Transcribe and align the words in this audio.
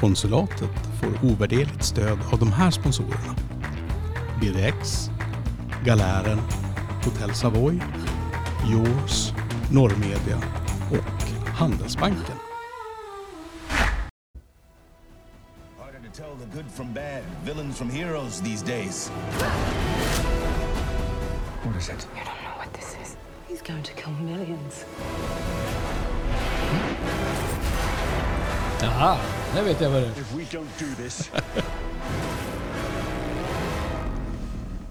Konsulatet 0.00 0.70
får 1.00 1.30
ovärderligt 1.30 1.84
stöd 1.84 2.18
av 2.32 2.38
de 2.38 2.52
här 2.52 2.70
sponsorerna. 2.70 3.34
BDX, 4.40 5.10
Galären, 5.84 6.38
Hotell 7.04 7.34
Savoy, 7.34 7.80
Yours, 8.70 9.32
Norrmedia 9.72 10.38
och 10.90 11.48
Handelsbanken. 11.48 12.36
Harder 15.78 15.98
to 15.98 16.22
tell 16.22 16.36
the 16.38 16.56
good 16.56 16.70
from 16.70 16.94
bad, 16.94 17.22
villains 17.44 17.78
from 17.78 17.90
heroes 17.90 18.40
these 18.40 18.66
days. 18.66 19.10
What 21.64 21.76
is 21.76 21.88
it? 21.88 22.08
I 22.14 22.24
don't 22.24 22.42
know 22.44 22.58
what 22.58 22.74
this 22.74 22.96
is. 23.02 23.16
He's 23.48 23.62
going 23.72 23.82
to 23.82 23.92
kill 23.92 24.12
millions. 24.12 24.84
Jaha, 28.82 29.18
det 29.54 29.62
vet 29.62 29.80
jag 29.80 29.90
vad 29.90 30.02
det 30.02 30.06
är. 30.06 30.10
If 30.10 30.34
we 30.34 30.42
don't 30.42 30.78
do 30.78 30.86
this, 31.02 31.28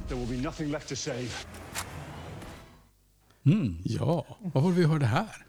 there 0.07 0.19
will 0.19 0.37
be 0.37 0.43
nothing 0.43 0.71
left 0.71 0.89
to 0.89 0.95
save. 0.95 1.27
Ja, 3.83 4.25
vad 4.53 4.63
var 4.63 4.71
det 4.71 4.77
vi 4.77 4.85
hörde 4.85 5.05
här? 5.05 5.45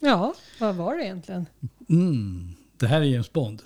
Ja, 0.00 0.34
vad 0.60 0.74
var 0.74 0.96
det 0.96 1.04
egentligen? 1.04 1.46
Mm, 1.88 2.54
det 2.76 2.86
här 2.86 3.00
är 3.00 3.04
James 3.04 3.32
Bond. 3.32 3.62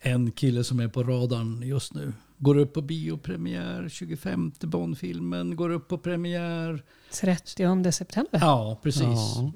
En 0.00 0.30
kille 0.30 0.64
som 0.64 0.80
är 0.80 0.88
på 0.88 1.02
radarn 1.02 1.62
just 1.62 1.94
nu. 1.94 2.12
Går 2.38 2.56
upp 2.56 2.72
på 2.72 2.82
biopremiär, 2.82 3.88
25 3.88 4.52
Bond-filmen, 4.60 5.56
går 5.56 5.70
upp 5.70 5.88
på 5.88 5.98
premiär. 5.98 6.82
30 7.12 7.92
september. 7.92 8.38
Ja, 8.42 8.80
precis. 8.82 9.02
Ja. 9.02 9.52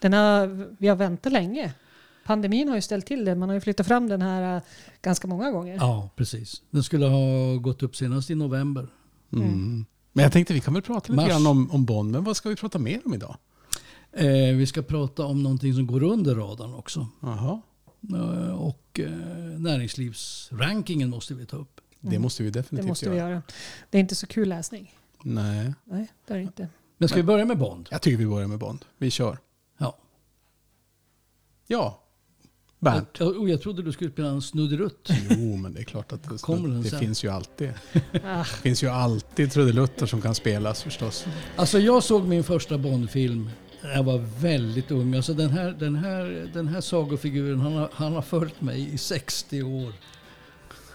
Den 0.00 0.12
har, 0.12 0.68
vi 0.78 0.88
har 0.88 0.96
väntat 0.96 1.32
länge. 1.32 1.74
Pandemin 2.26 2.68
har 2.68 2.74
ju 2.74 2.82
ställt 2.82 3.06
till 3.06 3.24
det. 3.24 3.34
Man 3.34 3.48
har 3.48 3.54
ju 3.54 3.60
flyttat 3.60 3.86
fram 3.86 4.08
den 4.08 4.22
här 4.22 4.56
äh, 4.56 4.62
ganska 5.02 5.28
många 5.28 5.50
gånger. 5.50 5.76
Ja, 5.76 6.10
precis. 6.16 6.62
Den 6.70 6.82
skulle 6.82 7.06
ha 7.06 7.54
gått 7.56 7.82
upp 7.82 7.96
senast 7.96 8.30
i 8.30 8.34
november. 8.34 8.88
Mm. 9.32 9.86
Men 10.12 10.22
jag 10.22 10.32
tänkte 10.32 10.54
vi 10.54 10.60
kan 10.60 10.74
väl 10.74 10.82
prata 10.82 11.12
lite 11.12 11.22
Mars. 11.22 11.28
grann 11.28 11.46
om, 11.46 11.70
om 11.70 11.84
Bond, 11.84 12.10
men 12.10 12.24
vad 12.24 12.36
ska 12.36 12.48
vi 12.48 12.56
prata 12.56 12.78
mer 12.78 13.00
om 13.04 13.14
idag? 13.14 13.36
Eh, 14.12 14.26
vi 14.56 14.66
ska 14.66 14.82
prata 14.82 15.24
om 15.24 15.42
någonting 15.42 15.74
som 15.74 15.86
går 15.86 16.02
under 16.02 16.34
radarn 16.34 16.74
också. 16.74 17.06
Jaha, 17.22 17.60
Eh, 18.14 18.50
och 18.54 19.00
eh, 19.00 19.10
näringslivsrankingen 19.58 21.10
måste 21.10 21.34
vi 21.34 21.46
ta 21.46 21.56
upp. 21.56 21.80
det 22.00 22.18
måste 22.18 22.42
vi 22.42 22.50
Det 22.50 22.58
definitivt 22.58 22.88
måste 22.88 23.10
vi 23.10 23.16
göra. 23.16 23.30
göra. 23.30 23.42
Det 23.90 23.98
är 23.98 24.00
inte 24.00 24.14
så 24.14 24.26
kul 24.26 24.48
läsning. 24.48 24.94
Nej, 25.22 25.74
Nej, 25.84 26.06
det 26.26 26.34
är 26.34 26.38
det 26.38 26.42
inte. 26.44 26.68
Men 26.98 27.08
ska 27.08 27.16
vi 27.16 27.22
börja 27.22 27.44
med 27.44 27.58
Bond? 27.58 27.88
jag 27.90 28.02
tycker 28.02 28.18
vi 28.18 28.26
börjar 28.26 28.48
med 28.48 28.58
Bond. 28.58 28.84
Vi 28.98 29.10
kör. 29.10 29.38
Ja. 29.78 29.96
Ja, 31.66 32.02
Bernt. 32.78 33.08
Jag, 33.18 33.36
och 33.36 33.48
jag 33.48 33.62
trodde 33.62 33.82
du 33.82 33.92
skulle 33.92 34.10
spela 34.10 34.28
en 34.28 34.42
snudderutt. 34.42 35.08
Jo, 35.30 35.56
men 35.56 35.74
det 35.74 35.80
är 35.80 35.84
klart 35.84 36.12
att 36.12 36.22
det, 36.30 36.42
Kommer 36.42 36.82
det 36.82 36.98
finns 36.98 37.24
ju 37.24 37.28
alltid. 37.28 37.72
Ah, 38.24 38.38
Det 38.38 38.44
finns 38.44 38.82
ju 38.82 38.88
alltid 38.88 39.52
trudelutter 39.52 40.06
som 40.06 40.22
kan 40.22 40.34
spelas 40.34 40.82
förstås. 40.82 41.26
Alltså 41.56 41.78
jag 41.78 42.02
såg 42.02 42.24
min 42.24 42.44
första 42.44 42.78
Bondfilm 42.78 43.50
när 43.82 43.92
jag 43.92 44.02
var 44.02 44.18
väldigt 44.40 44.90
ung. 44.90 45.14
Alltså 45.14 45.34
den 45.34 45.50
här, 45.50 45.70
den 45.78 45.94
här, 45.96 46.50
den 46.54 46.68
här 46.68 46.80
sagofiguren, 46.80 47.60
han 47.60 47.72
har, 47.72 47.88
han 47.92 48.12
har 48.12 48.22
följt 48.22 48.60
mig 48.60 48.94
i 48.94 48.98
60 48.98 49.62
år. 49.62 49.92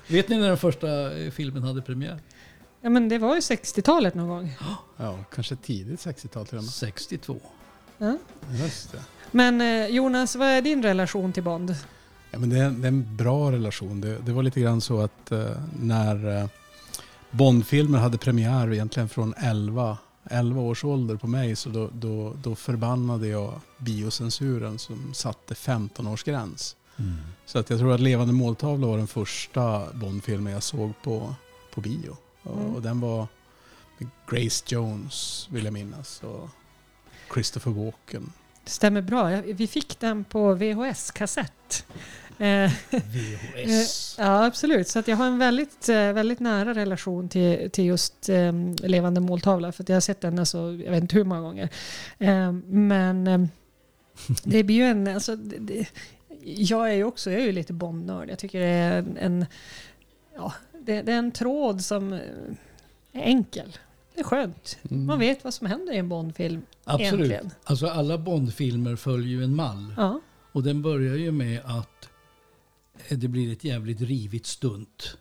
Vet 0.08 0.30
ni 0.30 0.38
när 0.38 0.48
den 0.48 0.58
första 0.58 1.18
eh, 1.20 1.32
filmen 1.32 1.64
hade 1.64 1.82
premiär? 1.82 2.20
ja, 2.82 2.90
men 2.90 3.10
det 3.10 3.18
var 3.18 3.36
ju 3.36 3.40
60-talet 3.42 4.16
någon 4.16 4.28
gång. 4.28 4.58
Ja, 4.98 5.26
kanske 5.34 5.56
tidigt 5.56 6.00
60-tal 6.00 6.46
till 6.48 6.58
och 6.58 6.64
med. 6.64 6.72
62. 6.72 7.40
Ja. 7.98 8.18
Just 8.52 8.92
det. 8.92 9.00
Men 9.32 9.62
eh, 9.62 9.88
Jonas, 9.88 10.36
vad 10.36 10.48
är 10.48 10.62
din 10.62 10.84
relation 10.84 11.34
till 11.34 11.44
Bond? 11.44 11.76
Ja, 12.32 12.40
men 12.40 12.50
det, 12.50 12.58
är, 12.60 12.70
det 12.70 12.88
är 12.88 12.92
en 12.92 13.16
bra 13.16 13.52
relation. 13.52 14.02
Det, 14.02 14.18
det 14.20 14.32
var 14.34 14.44
lite 14.44 14.62
grann 14.62 14.82
så 14.82 15.02
att 15.02 15.32
eh, 15.32 15.46
när 15.82 16.38
eh, 16.42 16.48
Bondfilmer 17.32 18.00
hade 18.00 18.18
premiär 18.18 18.74
egentligen 18.74 19.10
från 19.10 19.34
11, 19.38 19.98
11 20.24 20.62
års 20.62 20.84
ålder 20.84 21.16
på 21.16 21.28
mig 21.28 21.56
så 21.56 21.70
då, 21.70 21.90
då, 21.94 22.34
då 22.44 22.56
förbannade 22.56 23.28
jag 23.28 23.54
biocensuren 23.78 24.80
som 24.80 25.14
satte 25.14 25.56
15 25.56 26.08
års 26.08 26.24
gräns. 26.24 26.76
Så 27.46 27.60
att 27.60 27.70
jag 27.70 27.80
tror 27.80 27.94
att 27.94 28.00
Levande 28.00 28.34
måltavla 28.34 28.88
var 28.88 28.98
den 28.98 29.08
första 29.08 29.94
Bondfilmen 29.94 30.54
jag 30.54 30.64
såg 30.64 30.92
på, 31.04 31.36
på 31.74 31.82
bio. 31.82 32.10
Och, 32.44 32.58
Mm. 32.62 32.76
och 32.76 32.82
den 32.82 33.00
var 33.00 33.28
Grace 34.30 34.64
Jones 34.68 35.48
vill 35.52 35.64
jag 35.66 35.74
minnas 35.74 36.22
och 36.24 36.50
Christopher 37.34 37.72
Walken. 37.72 38.32
Det 38.64 38.70
stämmer 38.70 39.02
bra. 39.02 39.42
Vi 39.42 39.68
fick 39.68 40.00
den 40.00 40.24
på 40.24 40.54
VHS-kassett. 40.54 41.86
Eh, 42.38 42.72
VHS. 42.90 44.16
ja, 44.20 44.46
absolut. 44.46 44.88
Så 44.88 45.00
att 45.00 45.08
jag 45.08 45.18
har 45.18 45.28
en 45.28 45.38
väldigt, 45.38 45.90
eh, 45.90 46.14
väldigt 46.14 46.40
nära 46.40 46.74
relation 46.74 47.30
till, 47.30 47.72
till 47.72 47.86
just 47.86 48.30
eh, 48.30 48.54
Levande 48.84 49.22
måltavla. 49.22 49.72
För 49.72 49.84
att 49.84 49.90
jag 49.90 49.96
har 49.96 50.02
sett 50.02 50.22
den 50.22 50.40
alltså, 50.40 50.58
jag 50.58 50.92
vet 50.92 51.02
inte 51.02 51.16
hur 51.16 51.24
många 51.24 51.42
gånger. 51.42 51.70
Eh, 52.20 52.52
men 52.68 53.28
eh, 53.28 53.42
det 54.44 54.64
blir 54.64 54.76
ju 54.76 54.84
en... 54.84 55.08
Alltså, 55.08 55.36
det, 55.36 55.58
det, 55.58 55.88
jag 56.44 56.90
är 56.90 56.94
ju 56.94 57.04
också 57.04 57.32
jag 57.32 57.42
är 57.42 57.46
ju 57.46 57.52
lite 57.52 57.74
Bond-nörd. 57.74 58.30
Jag 58.30 58.40
tycker 58.40 58.60
det 58.60 58.66
är 58.66 58.98
en... 58.98 59.18
en 59.18 59.46
ja, 60.36 60.54
det, 60.80 61.02
det 61.02 61.12
är 61.12 61.18
en 61.18 61.32
tråd 61.32 61.82
som 61.82 62.14
eh, 62.14 62.20
är 63.12 63.22
enkel. 63.22 63.78
Det 64.14 64.20
är 64.20 64.24
skönt. 64.24 64.78
Mm. 64.92 65.06
Man 65.06 65.20
vet 65.20 65.44
vad 65.44 65.54
som 65.54 65.68
händer 65.68 65.94
i 65.94 65.98
en 65.98 66.10
Bond-film. 66.10 66.62
Absolut. 66.84 67.14
Egentligen. 67.14 67.52
Alltså 67.64 67.88
alla 67.88 68.18
Bondfilmer 68.18 68.96
följer 68.96 69.30
ju 69.30 69.44
en 69.44 69.56
mall. 69.56 69.94
Ja. 69.98 70.22
Och 70.52 70.64
den 70.64 70.82
börjar 70.82 71.16
ju 71.16 71.32
med 71.32 71.62
att 71.66 72.10
eh, 73.08 73.18
det 73.18 73.28
blir 73.28 73.52
ett 73.52 73.64
jävligt 73.64 74.02
rivigt 74.02 74.46
stunt. 74.46 75.18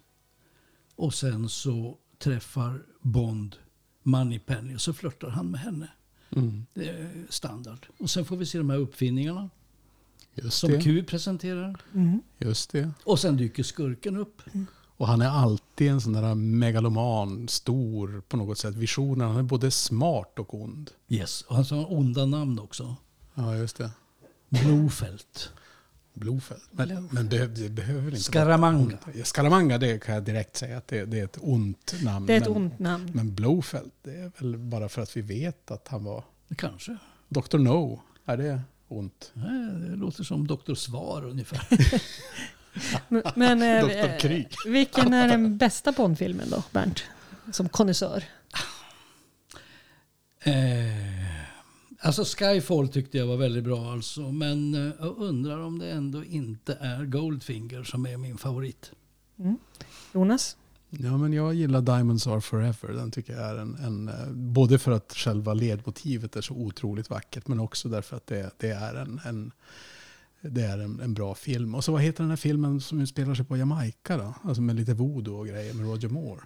Och 0.97 1.15
sen 1.15 1.49
så 1.49 1.97
träffar 2.19 2.82
Bond 3.00 3.56
Moneypenny 4.03 4.75
och 4.75 4.81
så 4.81 4.93
flörtar 4.93 5.28
han 5.28 5.50
med 5.50 5.60
henne. 5.60 5.88
Mm. 6.37 6.66
Det 6.75 6.88
är 6.88 7.26
standard. 7.28 7.87
Och 7.99 8.10
sen 8.10 8.25
får 8.25 8.37
vi 8.37 8.47
se 8.47 8.59
de 8.59 8.70
här 8.70 8.78
uppfinningarna 8.78 9.50
Just, 10.34 10.59
som 10.59 10.70
det, 10.70 10.81
Q 10.81 11.04
presenterar. 11.04 11.82
Mm. 11.94 12.22
just 12.38 12.70
det. 12.70 12.91
Och 13.04 13.19
sen 13.19 13.37
dyker 13.37 13.62
skurken 13.62 14.16
upp. 14.16 14.43
Och 15.00 15.09
han 15.09 15.22
är 15.22 15.28
alltid 15.28 15.91
en 15.91 16.00
sån 16.00 16.12
där 16.12 16.34
megaloman, 16.34 17.49
stor 17.49 18.22
på 18.28 18.37
något 18.37 18.59
sätt. 18.59 18.75
Visionen, 18.75 19.28
han 19.28 19.37
är 19.37 19.43
både 19.43 19.71
smart 19.71 20.38
och 20.38 20.55
ond. 20.55 20.91
Yes, 21.09 21.43
och 21.43 21.56
han 21.56 21.65
har 21.65 21.93
onda 21.93 22.27
namn 22.27 22.59
också. 22.59 22.97
Ja, 23.34 23.56
just 23.56 23.77
det. 23.77 23.91
Blofeld. 24.49 25.22
Blofeld. 26.15 26.61
Men, 26.71 27.09
men 27.12 27.28
det, 27.28 27.47
det 27.47 27.69
behöver 27.69 28.09
inte 28.11 28.21
Scaramanga. 28.21 28.78
vara 28.78 29.16
ont. 29.16 29.27
Scaramanga, 29.27 29.78
det 29.78 30.03
kan 30.03 30.15
jag 30.15 30.25
direkt 30.25 30.56
säga 30.56 30.78
att 30.78 30.88
det, 30.88 31.05
det 31.05 31.21
är 31.21 31.25
ett 31.25 31.38
ont 31.41 31.94
namn. 32.03 32.27
Det 32.27 32.32
är 32.32 32.37
ett 32.37 32.49
men, 32.49 32.56
ont 32.56 32.78
namn. 32.78 33.11
Men 33.15 33.34
Blofeld, 33.34 33.91
det 34.03 34.15
är 34.15 34.32
väl 34.38 34.59
bara 34.59 34.88
för 34.88 35.03
att 35.03 35.17
vi 35.17 35.21
vet 35.21 35.71
att 35.71 35.88
han 35.88 36.05
var 36.05 36.25
Kanske. 36.56 36.97
Dr. 37.28 37.59
No. 37.59 38.00
Är 38.25 38.37
det 38.37 38.61
ont? 38.88 39.32
Nej, 39.34 39.91
Det 39.91 39.97
låter 39.97 40.25
som 40.25 40.47
Doktor 40.47 40.75
Svar 40.75 41.25
ungefär. 41.25 41.69
Men, 43.08 43.22
men 43.36 43.62
eh, 43.62 44.44
vilken 44.66 45.12
är 45.12 45.28
den 45.28 45.56
bästa 45.56 45.92
Bond-filmen 45.92 46.50
då, 46.50 46.62
Bernt? 46.70 47.03
Som 47.53 47.69
konnässör. 47.69 48.25
Eh, 50.42 50.53
alltså 52.00 52.25
Skyfall 52.25 52.88
tyckte 52.88 53.19
jag 53.19 53.26
var 53.26 53.36
väldigt 53.36 53.64
bra 53.64 53.92
alltså. 53.92 54.20
Men 54.20 54.75
eh, 54.75 54.92
jag 54.98 55.16
undrar 55.19 55.58
om 55.58 55.78
det 55.78 55.91
ändå 55.91 56.25
inte 56.25 56.78
är 56.81 57.04
Goldfinger 57.04 57.84
som 57.84 58.06
är 58.06 58.16
min 58.16 58.38
favorit. 58.38 58.92
Jonas? 60.14 60.56
Ja, 60.91 61.16
men 61.16 61.32
jag 61.32 61.54
gillar 61.54 61.81
Diamonds 61.81 62.26
Are 62.26 62.41
Forever. 62.41 62.88
Den 62.88 63.10
tycker 63.10 63.32
jag 63.32 63.50
är 63.50 63.56
en, 63.56 63.75
en... 63.76 64.08
eh, 64.08 64.28
Både 64.31 64.78
för 64.78 64.92
att 64.92 65.12
själva 65.16 65.54
ledmotivet 65.54 66.37
är 66.37 66.41
så 66.41 66.54
otroligt 66.54 67.10
vackert, 67.10 67.48
men 67.48 67.60
också 67.60 67.88
därför 67.88 68.16
att 68.16 68.26
det, 68.26 68.50
det 68.58 68.70
är 68.70 68.94
en... 68.94 69.20
en 69.25 69.52
det 70.41 70.62
är 70.62 70.78
en, 70.78 71.01
en 71.01 71.15
bra 71.15 71.34
film. 71.34 71.75
Och 71.75 71.84
så 71.84 71.93
vad 71.93 72.03
heter 72.03 72.23
den 72.23 72.31
här 72.31 72.37
filmen 72.37 72.81
som 72.81 73.06
spelar 73.06 73.35
sig 73.35 73.44
på 73.44 73.56
Jamaica 73.56 74.17
då? 74.17 74.35
Alltså 74.43 74.62
med 74.62 74.76
lite 74.76 74.94
voodoo 74.94 75.38
och 75.38 75.47
grejer 75.47 75.75
med 75.75 75.87
Roger 75.87 76.09
Moore. 76.09 76.41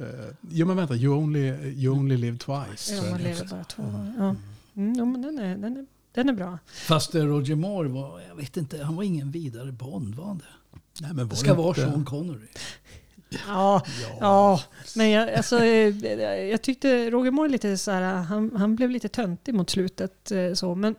Uh, 0.00 0.06
jo 0.50 0.66
men 0.66 0.76
vänta, 0.76 0.96
You 0.96 1.14
Only, 1.16 1.48
you 1.72 1.96
only 1.96 2.16
Live 2.16 2.38
Twice. 2.38 2.94
Ja, 2.94 3.10
man 3.10 3.20
lever 3.20 3.46
bara 3.50 3.64
två 3.64 3.82
gånger. 3.82 4.14
Ja. 4.18 4.36
Mm, 4.76 4.94
ja, 4.98 5.04
men 5.04 5.22
den 5.22 5.38
är, 5.38 5.56
den, 5.56 5.76
är, 5.76 5.86
den 6.12 6.28
är 6.28 6.32
bra. 6.32 6.58
Fast 6.66 7.14
eh, 7.14 7.22
Roger 7.24 7.54
Moore 7.54 7.88
var, 7.88 8.20
jag 8.28 8.36
vet 8.36 8.56
inte, 8.56 8.84
han 8.84 8.96
var 8.96 9.02
ingen 9.02 9.30
vidare 9.30 9.72
Bond 9.72 10.14
var 10.14 10.26
han 10.26 10.38
det? 10.38 10.78
Nej, 11.00 11.12
men 11.14 11.16
var 11.16 11.30
Det 11.30 11.36
ska 11.36 11.54
vara 11.54 11.68
inte- 11.68 11.80
Sean 11.80 12.04
Connery. 12.04 12.48
Ja, 13.48 13.82
ja. 14.20 14.60
men 14.96 15.10
jag, 15.10 15.34
alltså, 15.34 15.58
eh, 15.64 16.04
jag 16.50 16.62
tyckte 16.62 17.10
Roger 17.10 17.30
Moore 17.30 17.48
lite 17.48 17.78
så 17.78 17.90
här, 17.90 18.02
han, 18.14 18.52
han 18.56 18.76
blev 18.76 18.90
lite 18.90 19.08
töntig 19.08 19.54
mot 19.54 19.70
slutet. 19.70 20.30
eh, 20.32 20.52
Så, 20.54 20.74
men 20.74 20.94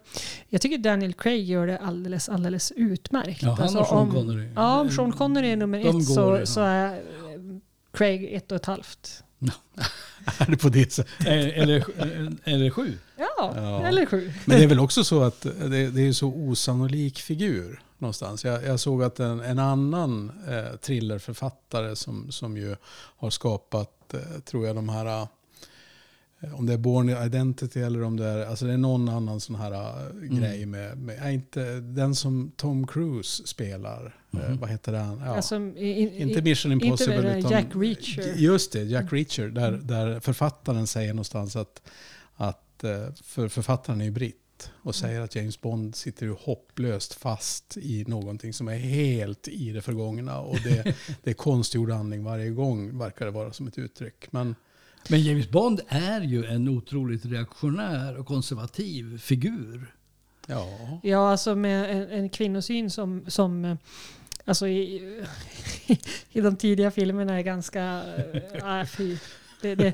jag 0.49 0.61
tycker 0.61 0.77
Daniel 0.77 1.13
Craig 1.13 1.43
gör 1.45 1.67
det 1.67 1.77
alldeles, 1.77 2.29
alldeles 2.29 2.71
utmärkt. 2.75 3.41
Ja, 3.43 3.49
han 3.51 3.61
Alltså, 3.63 3.79
och 3.79 3.87
Sean 3.87 3.97
om- 3.99 4.11
Connery. 4.13 4.49
Ja, 4.55 4.79
om 4.81 4.89
Sean 4.89 5.11
Connery 5.11 5.51
är 5.51 5.55
nummer 5.57 5.77
De 5.83 5.87
ett 5.87 5.93
går, 5.93 6.01
så, 6.15 6.37
ja. 6.39 6.45
så 6.45 6.61
är 6.61 6.85
eh, 6.93 6.99
Craig 7.93 8.33
ett 8.33 8.51
och 8.51 8.55
ett 8.55 8.65
halvt. 8.65 9.23
Är 10.37 10.51
det 10.51 10.57
på 10.57 10.69
det 10.69 10.91
sättet? 10.93 11.27
Eller, 11.27 11.83
eller 12.43 12.69
sju. 12.69 12.97
Ja, 13.17 13.25
Ja, 13.37 13.53
Ja. 13.55 13.87
eller 13.87 14.05
sju. 14.05 14.31
Men 14.45 14.57
det 14.57 14.63
är 14.63 14.67
väl 14.67 14.79
också 14.79 15.03
så 15.03 15.23
att 15.23 15.41
det, 15.41 15.89
det 15.89 16.07
är 16.07 16.11
så 16.11 16.27
osannolik 16.27 17.19
figur 17.19 17.81
någonstans. 18.01 18.45
Jag, 18.45 18.63
jag 18.63 18.79
såg 18.79 19.03
att 19.03 19.19
en, 19.19 19.39
en 19.39 19.59
annan 19.59 20.31
eh, 20.47 20.77
thrillerförfattare 20.77 21.95
som, 21.95 22.31
som 22.31 22.57
ju 22.57 22.75
har 23.17 23.29
skapat, 23.29 24.13
eh, 24.13 24.39
tror 24.45 24.67
jag, 24.67 24.75
de 24.75 24.89
här 24.89 25.05
eh, 25.05 25.27
om 26.53 26.65
det 26.65 26.73
är 26.73 26.77
Born 26.77 27.09
Identity 27.09 27.79
eller 27.79 28.03
om 28.03 28.17
det 28.17 28.25
är, 28.25 28.45
alltså 28.45 28.65
det 28.65 28.73
är 28.73 28.77
någon 28.77 29.09
annan 29.09 29.39
sån 29.39 29.55
här 29.55 29.71
eh, 29.71 30.15
grej 30.21 30.65
med, 30.65 30.97
med 30.97 31.33
inte 31.33 31.79
den 31.79 32.15
som 32.15 32.51
Tom 32.55 32.87
Cruise 32.87 33.47
spelar. 33.47 34.15
Eh, 34.33 34.59
vad 34.59 34.69
heter 34.69 34.91
den? 34.91 35.21
Ja. 35.25 35.35
Alltså, 35.35 35.55
i, 35.55 35.87
i, 35.87 36.21
Inte 36.21 36.41
Mission 36.41 36.71
Impossible 36.71 37.15
inte 37.15 37.39
utan... 37.39 37.51
Jack 37.51 37.67
Reacher. 37.75 38.33
Just 38.35 38.71
det, 38.71 38.83
Jack 38.83 39.13
Reacher. 39.13 39.47
Där, 39.47 39.71
där 39.71 40.19
författaren 40.19 40.87
säger 40.87 41.13
någonstans 41.13 41.55
att, 41.55 41.81
att 42.35 42.65
för 43.23 43.47
författaren 43.47 44.01
är 44.01 44.05
ju 44.05 44.11
britt 44.11 44.38
och 44.83 44.95
säger 44.95 45.21
att 45.21 45.35
James 45.35 45.61
Bond 45.61 45.95
sitter 45.95 46.25
ju 46.25 46.35
hopplöst 46.39 47.13
fast 47.13 47.77
i 47.77 48.05
någonting 48.07 48.53
som 48.53 48.67
är 48.67 48.77
helt 48.77 49.47
i 49.47 49.71
det 49.71 49.81
förgångna. 49.81 50.39
Och 50.39 50.57
det, 50.63 50.95
det 51.23 51.29
är 51.29 51.33
konstgjord 51.33 51.91
andning 51.91 52.23
varje 52.23 52.49
gång, 52.49 52.97
verkar 52.97 53.25
det 53.25 53.31
vara 53.31 53.53
som 53.53 53.67
ett 53.67 53.77
uttryck. 53.77 54.31
Men 54.31 54.55
Men 55.09 55.21
James 55.21 55.49
Bond 55.49 55.81
är 55.87 56.21
ju 56.21 56.45
en 56.45 56.67
otroligt 56.67 57.25
reaktionär 57.25 58.17
och 58.17 58.25
konservativ 58.25 59.17
figur. 59.17 59.95
ja, 60.47 60.99
Ja, 61.03 61.31
alltså 61.31 61.55
med 61.55 61.91
en, 61.91 62.09
en 62.09 62.29
kvinnosyn 62.29 62.89
som, 62.89 63.25
som 63.27 63.65
eh, 63.65 63.77
alltså 64.45 64.67
i, 64.67 65.23
i 66.31 66.41
de 66.41 66.55
tidiga 66.55 66.91
filmerna 66.91 67.37
är 67.37 67.41
ganska... 67.41 68.03
Äh, 68.53 68.85
fy. 68.85 69.17
Det, 69.61 69.75
det, 69.75 69.93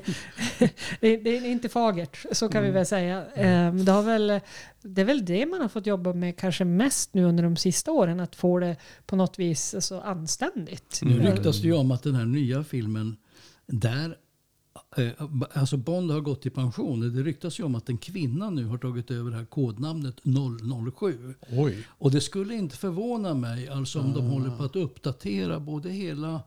det, 1.00 1.16
det 1.16 1.36
är 1.36 1.44
inte 1.44 1.68
fagert, 1.68 2.16
så 2.32 2.48
kan 2.48 2.62
vi 2.62 2.70
väl 2.70 2.86
säga. 2.86 3.24
Ehm, 3.34 3.84
Det, 3.84 3.92
har 3.92 4.02
väl, 4.02 4.40
det 4.82 5.00
är 5.00 5.04
väl 5.04 5.24
det 5.24 5.46
man 5.46 5.60
har 5.60 5.68
fått 5.68 5.86
jobba 5.86 6.12
med 6.12 6.36
kanske 6.36 6.64
mest 6.64 7.14
nu 7.14 7.24
under 7.24 7.42
de 7.44 7.56
sista 7.56 7.92
åren, 7.92 8.20
att 8.20 8.36
få 8.36 8.58
det 8.58 8.76
på 9.06 9.16
något 9.16 9.38
vis 9.38 9.74
alltså, 9.74 10.00
anständigt. 10.00 11.00
Nu 11.02 11.20
ryktas 11.20 11.60
det 11.60 11.66
ju 11.66 11.74
om 11.74 11.90
att 11.90 12.02
den 12.02 12.14
här 12.14 12.24
nya 12.24 12.64
filmen, 12.64 13.16
där 13.66 14.16
eh, 14.96 15.08
Alltså 15.52 15.76
Bond 15.76 16.10
har 16.10 16.20
gått 16.20 16.46
i 16.46 16.50
pension. 16.50 17.14
Det 17.16 17.22
ryktas 17.22 17.60
ju 17.60 17.64
om 17.64 17.74
att 17.74 17.88
en 17.88 17.98
kvinna 17.98 18.50
nu 18.50 18.64
har 18.64 18.78
tagit 18.78 19.10
över 19.10 19.30
det 19.30 19.36
här 19.36 19.44
kodnamnet 19.44 20.20
007. 20.98 21.34
oj. 21.50 21.86
Och 21.88 22.10
det 22.10 22.20
skulle 22.20 22.54
inte 22.54 22.76
förvåna 22.76 23.34
mig 23.34 23.68
alltså 23.68 24.00
om 24.00 24.14
de 24.14 24.26
håller 24.26 24.50
på 24.50 24.64
att 24.64 24.76
uppdatera 24.76 25.60
både 25.60 25.90
hela 25.90 26.40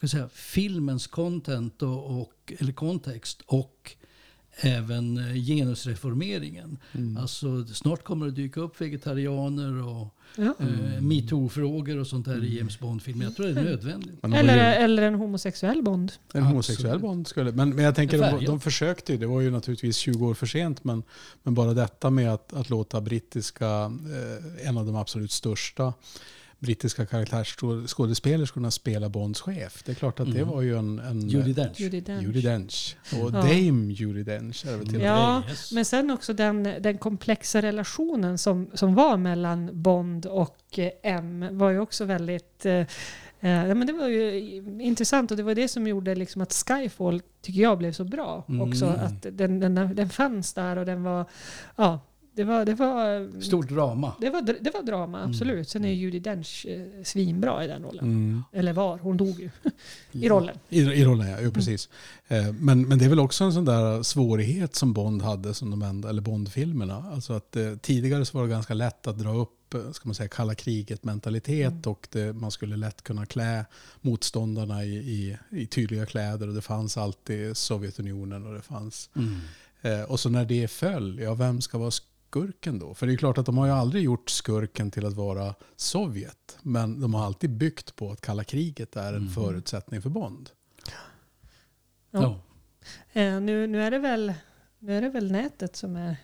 kan 0.00 0.08
säga, 0.08 0.28
filmens 0.32 1.06
content 1.06 1.82
och, 1.82 2.20
och, 2.20 2.52
eller 2.58 2.72
kontext 2.72 3.42
och 3.46 3.96
även 4.62 5.18
eh, 5.18 5.34
genusreformeringen. 5.34 6.78
Alltså, 7.18 7.66
snart 7.66 8.04
kommer 8.04 8.26
det 8.26 8.32
dyka 8.32 8.60
upp 8.60 8.80
vegetarianer 8.80 9.82
och 9.86 10.16
Ja. 10.36 10.54
eh, 10.60 11.00
metoo-frågor 11.00 11.98
och 11.98 12.06
sånt 12.06 12.26
där 12.26 12.44
i 12.44 12.58
James 12.58 12.78
Bond-filmer. 12.80 13.24
Jag 13.24 13.36
tror 13.36 13.46
det 13.46 13.60
är 13.60 13.64
nödvändigt. 13.64 14.24
Eller, 14.24 14.54
ju- 14.54 14.84
eller 14.84 15.02
en 15.02 15.14
homosexuell 15.14 15.82
Bond. 15.82 16.12
En 16.34 16.42
homosexuell 16.42 16.98
Bond 16.98 17.26
skulle... 17.26 17.52
Men, 17.52 17.70
men 17.70 17.84
jag 17.84 17.94
tänker, 17.94 18.18
de, 18.38 18.44
de 18.44 18.60
försökte 18.60 19.12
ju, 19.12 19.18
det 19.18 19.26
var 19.26 19.40
ju 19.40 19.50
naturligtvis 19.50 19.96
20 19.96 20.26
år 20.26 20.34
för 20.34 20.46
sent, 20.46 20.84
men, 20.84 21.02
men 21.42 21.54
bara 21.54 21.74
detta 21.74 22.10
med 22.10 22.32
att, 22.34 22.52
att 22.52 22.70
låta 22.70 23.00
brittiska, 23.00 23.92
eh, 24.60 24.68
en 24.68 24.78
av 24.78 24.86
de 24.86 24.96
absolut 24.96 25.32
största 25.32 25.92
brittiska 26.60 27.06
karaktärsskådespelerskorna 27.06 28.70
spela 28.70 29.08
Bonds 29.08 29.40
chef. 29.40 29.82
Det 29.86 29.92
är 29.92 29.94
klart 29.96 30.20
att 30.20 30.32
det 30.34 30.44
var 30.44 30.62
ju 30.62 30.78
en... 30.78 30.98
en 30.98 31.28
Judi 31.28 31.52
Dench. 31.52 31.80
Judi 31.80 32.00
Dench. 32.00 32.22
Judi 32.22 32.40
Dench. 32.40 32.96
Och 33.12 33.18
Ja. 33.18 33.28
Dame 33.28 33.92
Judi 33.92 34.22
Dench 34.22 34.66
är 34.66 34.76
det 34.78 34.84
till. 34.86 35.00
Ja, 35.00 35.42
Yes. 35.48 35.72
men 35.72 35.84
sen 35.84 36.10
också 36.10 36.32
den, 36.32 36.62
den 36.62 36.98
komplexa 36.98 37.62
relationen 37.62 38.38
som, 38.38 38.70
som 38.74 38.94
var 38.94 39.16
mellan 39.16 39.82
Bond 39.82 40.26
och 40.26 40.78
eh, 40.78 40.90
M 41.02 41.46
var 41.52 41.70
ju 41.70 41.78
också 41.80 42.04
väldigt... 42.04 42.66
Eh, 42.66 42.72
eh, 42.74 42.86
ja, 43.66 43.74
men 43.74 43.86
det 43.86 43.92
var 43.92 44.08
ju 44.08 44.38
intressant 44.80 45.30
och 45.30 45.36
det 45.36 45.42
var 45.42 45.54
det 45.54 45.68
som 45.68 45.86
gjorde 45.86 46.14
liksom 46.14 46.42
att 46.42 46.52
Skyfall, 46.52 47.22
tycker 47.42 47.60
jag, 47.62 47.78
blev 47.78 47.92
så 47.92 48.04
bra. 48.04 48.44
Också 48.60 48.86
att 48.86 49.26
den, 49.30 49.60
den, 49.60 49.74
den 49.74 50.08
fanns 50.08 50.52
där 50.54 50.76
och 50.76 50.86
den 50.86 51.02
var... 51.02 51.24
Ja, 51.76 52.00
det 52.40 52.44
var... 52.44 52.64
Det 52.64 52.74
var 52.74 53.40
Stort 53.40 53.68
drama. 53.68 54.12
det 54.20 54.30
var, 54.30 54.42
det 54.42 54.70
var 54.74 54.82
drama, 54.82 55.24
absolut. 55.24 55.68
Sen 55.68 55.84
är 55.84 55.88
ju 55.88 55.94
Judi 55.94 56.18
Dench 56.18 56.66
eh, 56.68 57.02
svinbra 57.04 57.64
i 57.64 57.66
den 57.66 57.82
rollen. 57.82 58.04
Mm. 58.04 58.42
Eller 58.52 58.72
var, 58.72 58.98
hon 58.98 59.16
dog 59.16 59.40
ju 59.40 59.50
i 60.12 60.28
rollen. 60.28 60.58
I, 60.68 60.80
I 60.80 61.04
rollen 61.04 61.28
ja, 61.30 61.36
jo, 61.40 61.50
precis. 61.50 61.88
Eh, 62.28 62.52
Men, 62.52 62.82
men 62.88 62.98
det 62.98 63.04
är 63.04 63.08
väl 63.08 63.20
också 63.20 63.44
en 63.44 63.52
sån 63.52 63.64
där 63.64 64.02
svårighet 64.02 64.74
som 64.76 64.92
Bond 64.92 65.22
hade, 65.22 65.54
som 65.54 65.70
de 65.70 65.82
enda, 65.82 66.08
eller 66.08 66.22
Bond-filmerna. 66.22 67.04
Alltså 67.12 67.32
att 67.32 67.56
eh, 67.56 67.76
tidigare 67.76 68.24
så 68.24 68.38
var 68.38 68.44
det 68.44 68.50
ganska 68.50 68.74
lätt 68.74 69.06
att 69.06 69.18
dra 69.18 69.34
upp 69.34 69.74
eh, 69.74 69.90
ska 69.92 70.08
man 70.08 70.14
säga, 70.14 70.28
kalla 70.28 70.54
kriget-mentalitet 70.54 71.86
och 71.86 72.08
det, 72.12 72.32
man 72.32 72.50
skulle 72.50 72.76
lätt 72.76 73.02
kunna 73.02 73.26
klä 73.26 73.64
motståndarna 74.00 74.84
i, 74.84 74.96
i, 74.96 75.36
i 75.50 75.66
tydliga 75.66 76.06
kläder 76.06 76.48
och 76.48 76.54
det 76.54 76.62
fanns 76.62 76.96
alltid 76.96 77.56
Sovjetunionen 77.56 78.46
och 78.46 78.54
det 78.54 78.62
fanns... 78.62 79.10
Eh, 79.82 80.02
och 80.02 80.20
så 80.20 80.28
när 80.28 80.44
det 80.44 80.70
föll, 80.70 81.18
ja 81.18 81.34
vem 81.34 81.60
ska 81.60 81.78
vara 81.78 81.90
skurken 82.34 82.78
då? 82.78 82.94
För 82.94 83.06
det 83.06 83.12
är 83.12 83.16
klart 83.16 83.38
att 83.38 83.46
de 83.46 83.58
har 83.58 83.66
ju 83.66 83.72
aldrig 83.72 84.04
gjort 84.04 84.30
skurken 84.30 84.90
till 84.90 85.06
att 85.06 85.12
vara 85.14 85.54
Sovjet. 85.76 86.58
Men 86.62 87.00
de 87.00 87.14
har 87.14 87.24
alltid 87.24 87.50
byggt 87.50 87.96
på 87.96 88.10
att 88.12 88.20
kalla 88.20 88.44
kriget 88.44 88.96
är 88.96 89.12
en 89.12 89.28
förutsättning 89.30 90.02
för 90.02 90.10
Bond. 90.10 90.50
Ja. 92.10 92.20
Ja. 92.20 92.40
Eh, 93.20 93.40
nu, 93.40 93.66
nu, 93.66 93.82
är 93.82 93.90
det 93.90 93.98
väl, 93.98 94.34
nu 94.78 94.96
är 94.96 95.00
det 95.02 95.08
väl 95.08 95.32
nätet 95.32 95.76
som 95.76 95.96
är 95.96 96.16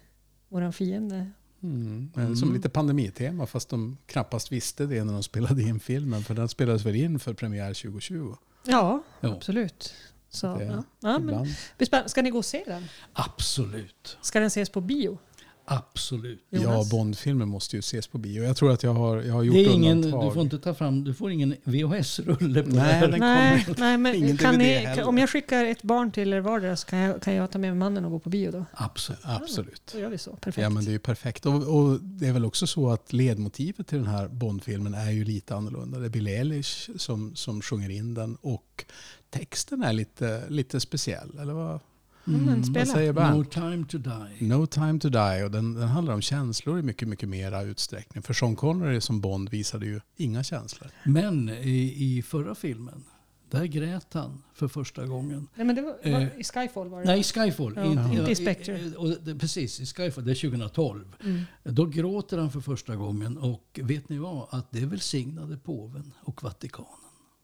våran 0.49 0.73
fiende. 0.73 1.31
Mm. 1.63 2.11
Eh, 2.17 2.35
Som 2.35 2.53
lite 2.55 2.69
pandemitema 2.69 3.47
fast 3.47 3.69
de 3.69 3.97
knappast 4.07 4.53
visste 4.53 4.87
det 4.87 5.05
när 5.05 5.13
de 5.13 5.23
spelade 5.23 5.63
in 5.63 5.81
filmen. 5.81 6.23
För 6.23 6.35
den 6.35 6.49
spelades 6.49 6.85
väl 6.87 6.97
in 6.97 7.19
för 7.19 7.35
premiär 7.35 7.75
2020. 7.75 8.35
Ja, 8.65 9.03
Ja. 9.21 9.29
absolut. 9.37 9.95
Så, 10.31 10.57
Det- 10.59 10.65
ja. 10.65 10.83
Ja, 11.01 11.19
men, 11.19 12.09
ska 12.09 12.23
ni 12.23 12.31
gå 12.31 12.39
och 12.39 12.45
se 12.45 12.63
den? 12.67 12.85
Absolut. 13.13 14.19
Ska 14.23 14.39
den 14.41 14.47
ses 14.47 14.71
på 14.71 14.81
bio? 14.81 15.19
Absolut. 15.69 16.47
Ja, 16.51 16.61
Jonas? 16.63 16.91
Bondfilmer 16.91 17.47
måste 17.47 17.77
ju 17.77 17.81
ses 17.81 18.07
på 18.07 18.19
bio. 18.19 18.43
Jag 18.45 18.57
tror 18.57 18.73
att 18.73 18.83
jag 18.83 18.95
har, 18.95 19.23
jag 19.23 19.35
har 19.35 19.43
gjort 19.43 19.55
Det 19.55 19.65
är 19.65 19.75
ingen, 19.75 19.97
undantag. 20.05 20.31
du 20.31 20.35
får 20.35 20.43
inte 20.43 20.59
ta 20.59 20.75
fram, 20.75 21.05
du 21.05 21.15
får 21.15 21.31
ingen 21.31 21.57
VHS-rulle 21.65 22.63
på 22.63 22.69
Nej, 22.71 23.01
det 23.01 23.07
den 23.07 23.21
Nej, 23.21 23.67
nej 23.79 23.99
men 23.99 24.15
ingen 24.15 24.37
kan 24.37 24.55
ni, 24.59 24.65
heller. 24.65 25.05
om 25.05 25.19
jag 25.19 25.31
skickar 25.31 25.65
ett 25.65 25.83
barn 25.83 26.11
till 26.11 26.33
er 26.33 26.41
vardera 26.41 26.77
så 26.77 26.87
kan 26.87 26.99
jag, 26.99 27.23
kan 27.23 27.35
jag 27.35 27.51
ta 27.51 27.59
med 27.59 27.71
mig 27.71 27.79
mannen 27.79 28.05
och 28.05 28.11
gå 28.11 28.19
på 28.19 28.31
bio 28.31 28.51
då? 28.51 28.65
Absolut. 28.73 29.21
Absolut. 29.25 29.83
Så 29.87 29.99
gör 29.99 30.09
vi 30.09 30.19
så. 30.19 30.31
Perfekt. 30.37 30.63
Ja, 30.63 30.71
men 30.71 30.85
det 30.85 30.91
är 30.91 30.93
ju 30.93 30.99
perfekt. 30.99 31.47
Och, 31.47 31.55
och 31.77 32.01
det 32.01 32.27
är 32.29 32.33
väl 32.33 32.45
också 32.45 32.67
så 32.67 32.91
att 32.91 33.13
ledmotivet 33.13 33.87
till 33.87 33.99
den 33.99 34.07
här 34.07 34.29
Bondfilmen 34.29 34.95
är 34.95 35.11
ju 35.11 35.25
lite 35.25 35.55
annorlunda. 35.55 35.99
Det 35.99 36.05
är 36.07 36.11
Bill 36.11 36.27
Eilish 36.27 36.91
som, 36.97 37.37
som 37.37 37.63
sjunger 37.63 37.91
in 37.91 38.15
den 38.15 38.37
och 38.41 38.85
texten 39.31 39.83
är 39.83 39.93
lite, 39.93 40.43
lite 40.49 40.81
speciell. 40.81 41.39
Eller 41.41 41.53
vad, 41.53 41.81
Mm, 42.29 42.45
men 42.45 42.57
vad 42.57 42.67
spela. 42.67 42.87
säger 42.87 43.13
No 43.13 43.17
Bernt? 43.21 43.51
time 43.53 43.85
to 43.89 43.99
die. 43.99 44.47
No 44.47 44.67
time 44.67 45.01
to 45.01 45.09
die. 45.09 45.45
Och 45.45 45.51
den, 45.51 45.75
den 45.75 45.89
handlar 45.89 46.15
om 46.15 46.21
känslor 46.23 46.79
i 46.79 46.83
mycket, 46.83 47.09
mycket 47.09 47.29
mera 47.29 47.63
utsträckning. 47.63 48.23
För 48.23 48.35
Sean 48.35 48.57
Connery 48.57 49.01
som 49.01 49.21
Bond 49.21 49.49
visade 49.49 49.87
ju 49.87 50.01
inga 50.17 50.43
känslor. 50.45 50.91
Men 51.05 51.49
i, 51.49 51.95
i 52.19 52.23
förra 52.23 52.55
filmen, 52.55 53.05
där 53.51 53.65
grät 53.65 54.07
han 54.13 54.43
för 54.55 54.69
första 54.69 55.07
gången. 55.07 55.49
Nej, 55.55 55.67
men 55.67 55.77
det 55.77 55.83
var, 55.83 55.97
Eh, 56.03 56.13
var, 56.13 56.21
I 56.41 56.45
Skyfall 56.45 56.89
var 56.89 57.01
det. 57.01 57.07
Nej, 57.07 57.21
i 57.21 57.23
Skyfall. 57.23 57.73
Ja, 57.77 58.13
inte 58.13 58.33
i 58.33 58.35
Spectre. 58.35 58.79
i- 58.81 58.95
och 58.97 59.09
det, 59.23 59.35
precis, 59.35 59.81
i 59.81 59.87
Skyfall. 59.87 60.25
Det 60.25 60.31
är 60.33 60.51
2012. 60.51 61.17
Mm. 61.25 61.43
Då 61.65 61.85
gråter 61.87 62.39
han 62.39 62.51
för 62.51 62.61
första 62.61 62.97
gången. 62.97 63.39
Och 63.39 63.81
vet 63.83 64.09
ni 64.09 64.19
vad? 64.19 64.47
Att 64.51 64.71
det 64.71 64.87
välsignade 64.87 65.57
påven 65.57 66.13
och 66.21 66.43
Vatikanen. 66.43 66.91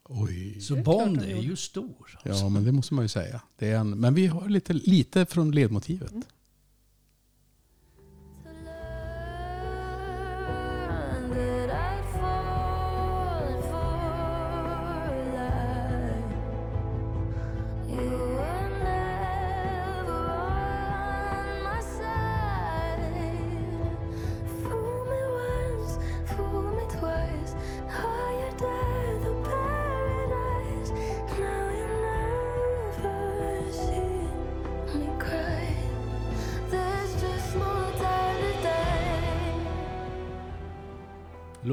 Oj. 0.09 0.61
Så 0.61 0.75
Bond 0.75 1.21
är 1.21 1.41
ju 1.41 1.55
stor. 1.55 2.19
Alltså. 2.23 2.43
Ja, 2.43 2.49
men 2.49 2.63
det 2.63 2.71
måste 2.71 2.93
man 2.93 3.05
ju 3.05 3.09
säga. 3.09 3.41
Det 3.59 3.69
är 3.69 3.77
en, 3.77 3.99
men 3.99 4.13
vi 4.13 4.27
har 4.27 4.49
lite, 4.49 4.73
lite 4.73 5.25
från 5.25 5.51
ledmotivet. 5.51 6.11
Mm. 6.11 6.23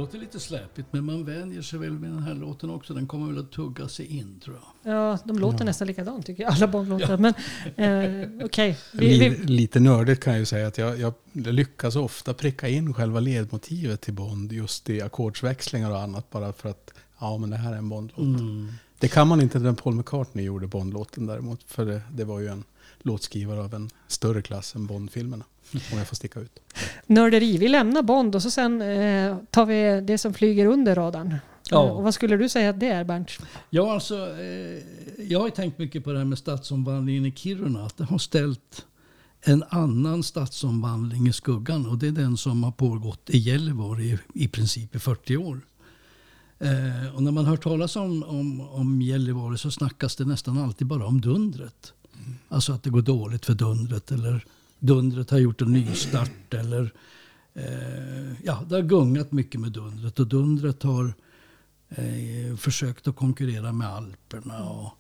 Låter 0.01 0.19
lite 0.19 0.41
släpigt 0.41 0.89
men 0.91 1.05
man 1.05 1.25
vänjer 1.25 1.63
sig 1.63 1.79
väl 1.79 1.91
med 1.93 2.11
den 2.11 2.23
här 2.23 2.35
låten 2.35 2.71
också. 2.71 2.95
Den 2.95 3.07
kommer 3.07 3.27
väl 3.27 3.39
att 3.39 3.53
tugga 3.53 3.89
sig 3.89 4.07
in 4.07 4.41
tror 4.45 4.57
jag. 4.83 4.95
Ja, 4.95 5.19
de 5.25 5.39
låter 5.39 5.59
Ja. 5.59 5.65
nästan 5.65 5.87
likadant 5.87 6.27
tycker 6.27 6.43
jag, 6.43 6.53
alla 6.53 6.67
Bondlåtar. 6.69 7.17
Men 7.17 7.35
eh, 7.77 8.45
okej. 8.47 8.79
Vi, 8.93 9.19
Li, 9.19 9.29
vi, 9.29 9.45
lite 9.47 9.81
nördigt 9.81 10.23
kan 10.23 10.33
jag 10.33 10.41
ju 10.41 10.47
säga 10.47 10.67
att 10.67 10.79
jag, 10.79 11.01
jag 11.01 11.15
lyckas 11.33 11.97
ofta 11.97 12.35
pricka 12.35 12.69
in 12.69 12.95
själva 12.95 13.21
ledmotivet 13.21 14.01
till 14.01 14.15
Bond 14.15 14.53
just 14.53 14.91
i 14.91 15.03
ackordsväxlingar 15.03 15.91
och 15.91 16.01
annat 16.01 16.31
bara 16.31 16.53
för 16.53 16.69
att 16.69 16.91
ja 17.19 17.39
men 17.39 17.51
det 17.51 17.57
här 17.57 17.73
är 17.73 17.77
en 17.77 17.89
Bondlåt. 17.89 18.19
Mm. 18.19 18.73
Det 18.99 19.09
kan 19.09 19.29
man 19.29 19.41
inte 19.41 19.59
när 19.59 19.73
Paul 19.73 19.95
McCartney 19.95 20.45
gjorde 20.45 20.67
Bondlåten 20.67 21.27
däremot 21.27 21.63
för 21.67 21.87
det, 21.87 22.01
det 22.13 22.25
var 22.25 22.41
ju 22.41 22.47
en 22.49 22.65
låtskrivare 23.05 23.61
av 23.61 23.75
en 23.75 23.91
större 24.09 24.43
klass 24.43 24.75
än 24.75 24.87
Bondfilmerna. 24.87 25.45
Om 25.93 25.99
jag 25.99 26.09
får 26.09 26.17
sticka 26.17 26.41
ut. 26.41 26.61
nörderi, 27.07 27.59
vi 27.59 27.69
lämnar 27.69 28.03
Bond 28.03 28.35
och 28.35 28.43
så 28.43 28.51
sen 28.51 28.83
eh, 28.83 29.37
tar 29.51 29.67
vi 29.67 30.01
det 30.01 30.19
som 30.19 30.35
flyger 30.35 30.67
under 30.67 30.95
radarn. 30.95 31.37
Ja. 31.71 31.87
Eh, 31.87 31.93
och 31.93 32.03
vad 32.03 32.15
skulle 32.15 32.37
du 32.37 32.49
säga 32.49 32.71
att 32.71 32.81
det 32.81 32.87
är 32.87 33.05
Bernt? 33.05 33.31
Ja, 33.71 33.93
alltså, 33.95 34.15
eh, 34.15 34.83
jag 35.29 35.41
har 35.41 35.51
tänkt 35.51 35.79
mycket 35.79 36.05
på 36.05 36.13
det 36.13 36.19
här 36.19 36.25
med 36.25 36.39
stadsomvandlingen 36.39 37.27
i 37.27 37.33
Kiruna. 37.33 37.87
Att 37.87 37.97
det 37.97 38.05
har 38.05 38.19
ställt 38.19 38.87
en 39.41 39.65
annan 39.69 40.23
stadsomvandling 40.23 41.29
i 41.29 41.33
skuggan. 41.33 41.87
Och 41.87 41.99
det 41.99 42.07
är 42.07 42.13
den 42.13 42.37
som 42.37 42.65
har 42.65 42.73
pågått 42.73 43.31
i 43.31 43.39
Gällivare 43.39 44.03
i, 44.03 44.19
i 44.35 44.49
princip 44.49 44.95
i 44.95 44.99
40 44.99 45.37
år. 45.37 45.61
Eh, 46.59 47.15
och 47.15 47.23
när 47.23 47.31
man 47.31 47.45
hör 47.45 47.57
talas 47.57 47.97
om, 47.97 48.23
om, 48.23 48.61
om 48.61 49.03
Gällivare 49.03 49.59
så 49.59 49.71
snackas 49.71 50.17
det 50.17 50.25
nästan 50.25 50.59
alltid 50.59 50.87
bara 50.87 51.07
om 51.07 51.21
dundret. 51.21 51.93
Alltså 52.49 52.73
att 52.73 52.83
det 52.83 52.91
går 52.91 53.03
dåligt 53.03 53.47
för 53.47 53.55
dundret. 53.55 54.13
Eller 54.13 54.45
dundret 54.79 55.31
har 55.31 55.39
gjort 55.39 55.63
en 55.63 55.73
nystart. 55.73 56.55
Eller, 56.55 56.93
eh, 57.55 58.33
ja, 58.45 58.65
det 58.69 58.75
har 58.75 58.83
gungat 58.83 59.33
mycket 59.33 59.61
med 59.61 59.73
dundret. 59.73 60.21
Och 60.21 60.27
dundret 60.27 60.83
har 60.83 61.15
eh, 61.89 62.57
försökt 62.57 63.09
att 63.09 63.17
konkurrera 63.17 63.73
med 63.73 63.89
Alperna. 63.89 64.65
Och, 64.65 64.93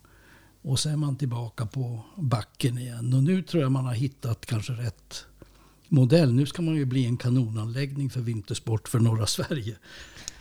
och 0.62 0.78
så 0.78 0.88
är 0.88 0.96
man 0.96 1.16
tillbaka 1.16 1.66
på 1.66 2.04
backen 2.16 2.78
igen. 2.78 3.14
Och 3.14 3.22
nu 3.22 3.42
tror 3.42 3.62
jag 3.62 3.72
man 3.72 3.84
har 3.84 3.94
hittat 3.94 4.46
kanske 4.46 4.72
rätt 4.72 5.26
modell. 5.90 6.32
Nu 6.32 6.46
ska 6.46 6.62
man 6.62 6.74
ju 6.74 6.84
bli 6.84 7.06
en 7.06 7.16
kanonanläggning 7.16 8.10
för 8.10 8.20
vintersport 8.20 8.88
för 8.88 8.98
norra 8.98 9.26
Sverige. 9.26 9.76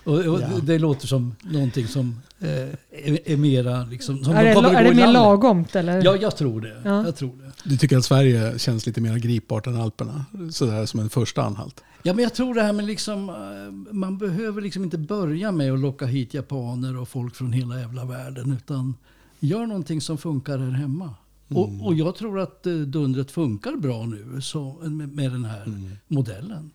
Och, 0.04 0.14
och 0.14 0.42
Ja. 0.42 0.48
Det 0.64 0.80
låter 0.80 1.08
som 1.08 1.36
någonting 1.42 1.88
som 1.88 2.22
eh, 2.40 2.50
är, 2.50 3.30
är 3.30 3.38
mera 3.38 3.86
liksom... 3.86 4.24
Som 4.24 4.34
är 4.34 4.44
de 4.44 4.50
det, 4.50 4.54
kommer 4.54 4.70
att 4.70 4.76
är 4.76 4.84
det 4.84 4.94
mer 4.94 5.12
lagomt 5.12 5.76
eller? 5.76 6.04
Ja, 6.06 6.16
jag 6.16 6.38
tror 6.38 6.62
det. 6.62 6.82
Ja. 6.86 7.06
Jag 7.06 7.16
tror 7.16 7.38
det. 7.38 7.70
Du 7.70 7.78
tycker 7.78 7.98
att 7.98 8.06
Sverige 8.06 8.60
känns 8.60 8.86
lite 8.86 9.02
mer 9.02 9.18
gripbart 9.18 9.68
än 9.68 9.82
Alperna? 9.82 10.26
Sådär 10.52 10.86
som 10.86 11.00
en 11.00 11.10
första 11.10 11.44
anhalt. 11.44 11.84
Ja, 12.04 12.14
men 12.14 12.24
jag 12.24 12.34
tror 12.34 12.54
det 12.54 12.62
här 12.62 12.74
med 12.74 12.86
liksom, 12.86 13.30
eh, 13.30 13.94
man 13.94 14.18
behöver 14.18 14.62
liksom 14.62 14.84
inte 14.84 14.98
börja 14.98 15.52
med 15.52 15.74
att 15.74 15.80
locka 15.80 16.06
hit 16.06 16.34
japaner 16.34 16.98
och 16.98 17.10
folk 17.10 17.36
från 17.36 17.54
hela 17.54 17.80
jävla 17.80 18.06
världen. 18.06 18.52
Utan 18.52 18.96
gör 19.40 19.66
någonting 19.66 20.02
som 20.02 20.18
funkar 20.18 20.58
här 20.58 20.72
hemma. 20.72 21.14
Och, 21.56 21.70
och 21.88 21.94
jag 21.94 22.16
tror 22.16 22.40
att 22.40 22.66
eh, 22.66 22.74
dundret 22.74 23.32
funkar 23.32 23.72
bra 23.72 24.06
nu 24.06 24.42
så, 24.42 24.78
med, 24.82 25.10
med 25.16 25.32
den 25.32 25.46
här 25.46 25.74
modellen. 26.08 26.72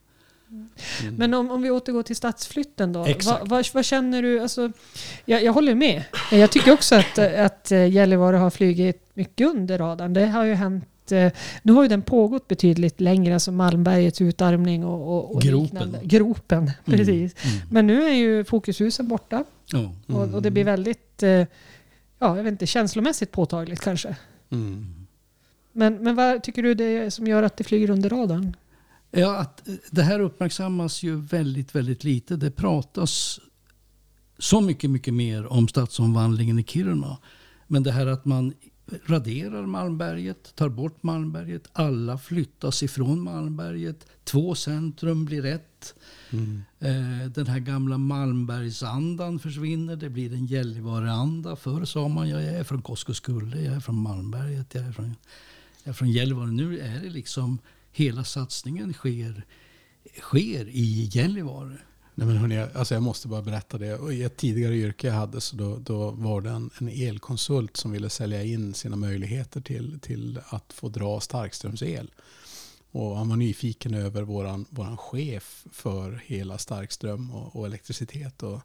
Men 1.16 1.34
om, 1.34 1.50
om 1.50 1.62
vi 1.62 1.70
återgår 1.70 2.02
till 2.02 2.16
stadsflytten 2.16 2.92
då. 2.92 3.06
Vad, 3.24 3.48
vad, 3.48 3.66
vad 3.74 3.84
känner 3.84 4.22
du? 4.22 4.40
Alltså, 4.40 4.72
jag, 5.24 5.44
jag 5.44 5.52
håller 5.52 5.74
med. 5.74 6.04
Jag 6.32 6.50
tycker 6.50 6.72
också 6.72 6.94
att, 6.94 7.18
att 7.18 7.72
eh, 7.72 7.86
Gällivare 7.92 8.36
har 8.36 8.50
flugit 8.50 9.10
mycket 9.14 9.48
under 9.48 9.78
radarn. 9.78 10.12
Det 10.12 10.26
har 10.26 10.44
ju 10.44 10.54
hänt 10.54 11.12
eh, 11.12 11.32
nu 11.62 11.72
har 11.72 11.82
ju 11.82 11.88
den 11.88 12.02
pågått 12.02 12.48
betydligt 12.48 13.00
längre, 13.00 13.34
alltså 13.34 13.52
Malmbergets 13.52 14.20
utarmning 14.20 14.84
och, 14.84 15.08
och, 15.16 15.34
och 15.34 15.42
Gropen. 15.42 15.62
liknande. 15.62 16.00
Gropen. 16.02 16.70
Precis. 16.84 17.34
Men 17.70 17.86
nu 17.86 18.04
är 18.04 18.14
ju 18.14 18.44
fokushusen 18.44 19.08
borta 19.08 19.44
Ja. 19.66 19.92
och, 20.06 20.34
och 20.34 20.42
det 20.42 20.50
blir 20.50 20.64
väldigt, 20.64 21.22
eh, 21.22 21.30
ja, 21.30 21.46
jag 22.18 22.42
vet 22.42 22.50
inte, 22.50 22.66
känslomässigt 22.66 23.32
påtagligt 23.32 23.80
kanske. 23.80 24.16
Mm. 24.54 25.06
Men, 25.72 25.94
men 25.94 26.16
vad 26.16 26.42
tycker 26.42 26.62
du 26.62 26.74
det 26.74 26.84
är 26.84 27.10
som 27.10 27.26
gör 27.26 27.42
att 27.42 27.56
det 27.56 27.64
flyger 27.64 27.90
under 27.90 28.10
radarn? 28.10 28.56
Ja, 29.10 29.36
att 29.36 29.68
eh, 29.68 29.74
det 29.90 30.02
här 30.02 30.20
uppmärksammas 30.20 31.02
ju 31.02 31.16
väldigt, 31.16 31.74
väldigt 31.74 32.04
lite. 32.04 32.36
Det 32.36 32.50
pratas 32.50 33.40
så 34.38 34.60
mycket, 34.60 34.90
mycket 34.90 35.14
mer 35.14 35.46
om 35.46 35.68
stadsomvandlingen 35.68 36.58
i 36.58 36.64
Kiruna. 36.64 37.18
Men 37.66 37.82
det 37.82 37.92
här 37.92 38.06
att 38.06 38.24
man 38.24 38.52
raderar 39.06 39.66
Malmberget, 39.66 40.56
tar 40.56 40.68
bort 40.68 41.02
Malmberget, 41.02 41.68
alla 41.72 42.18
flyttas 42.18 42.82
ifrån 42.82 43.22
Malmberget, 43.22 44.06
två 44.24 44.54
centrum 44.54 45.24
blir 45.24 45.44
ett. 45.44 45.94
Eh, 46.78 47.30
Den 47.34 47.46
här 47.46 47.58
gamla 47.58 47.98
Malmbergsandan 47.98 49.38
försvinner, 49.38 49.96
det 49.96 50.10
blir 50.10 50.32
en 50.32 50.46
Gällivareanda. 50.46 51.56
Förr 51.56 51.84
sa 51.84 52.08
man 52.08 52.28
jag 52.28 52.44
är 52.44 52.64
från 52.64 52.82
Koskuskulle, 52.82 53.60
jag 53.60 53.74
är 53.74 53.80
från 53.80 54.02
Malmberget, 54.02 54.74
jag 54.74 54.84
är 54.84 54.92
från, 54.92 55.14
jag 55.82 55.90
är 55.90 55.92
från 55.92 56.10
Gällivare. 56.10 56.50
Nu 56.50 56.78
är 56.78 57.00
det 57.02 57.10
liksom 57.10 57.58
hela 57.92 58.24
satsningen 58.24 58.92
sker, 58.92 59.44
sker 60.20 60.68
i 60.68 61.10
Gällivare. 61.12 61.78
Nej, 62.14 62.26
men 62.26 62.36
hörni, 62.36 62.66
alltså 62.74 62.94
jag 62.94 63.02
måste 63.02 63.28
bara 63.28 63.42
berätta 63.42 63.78
det. 63.78 64.12
I 64.12 64.22
ett 64.22 64.36
tidigare 64.36 64.76
yrke 64.76 65.06
jag 65.06 65.14
hade 65.14 65.40
så 65.40 65.56
då, 65.56 65.76
då 65.78 66.10
var 66.10 66.40
det 66.40 66.50
en, 66.50 66.70
en 66.78 66.88
elkonsult 66.88 67.76
som 67.76 67.90
ville 67.90 68.10
sälja 68.10 68.42
in 68.42 68.74
sina 68.74 68.96
möjligheter 68.96 69.60
till, 69.60 70.00
till 70.00 70.40
att 70.46 70.72
få 70.72 70.88
dra 70.88 71.20
starkströmsel. 71.20 72.10
Och 72.90 73.16
han 73.16 73.28
var 73.28 73.36
nyfiken 73.36 73.94
över 73.94 74.22
våran, 74.22 74.66
våran 74.70 74.96
chef 74.96 75.64
för 75.72 76.22
hela 76.26 76.58
starkström 76.58 77.30
och, 77.30 77.56
och 77.56 77.66
elektricitet. 77.66 78.42
Och, 78.42 78.60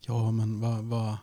ja, 0.00 0.30
men 0.30 0.60
vad, 0.60 0.84
vad, 0.84 1.16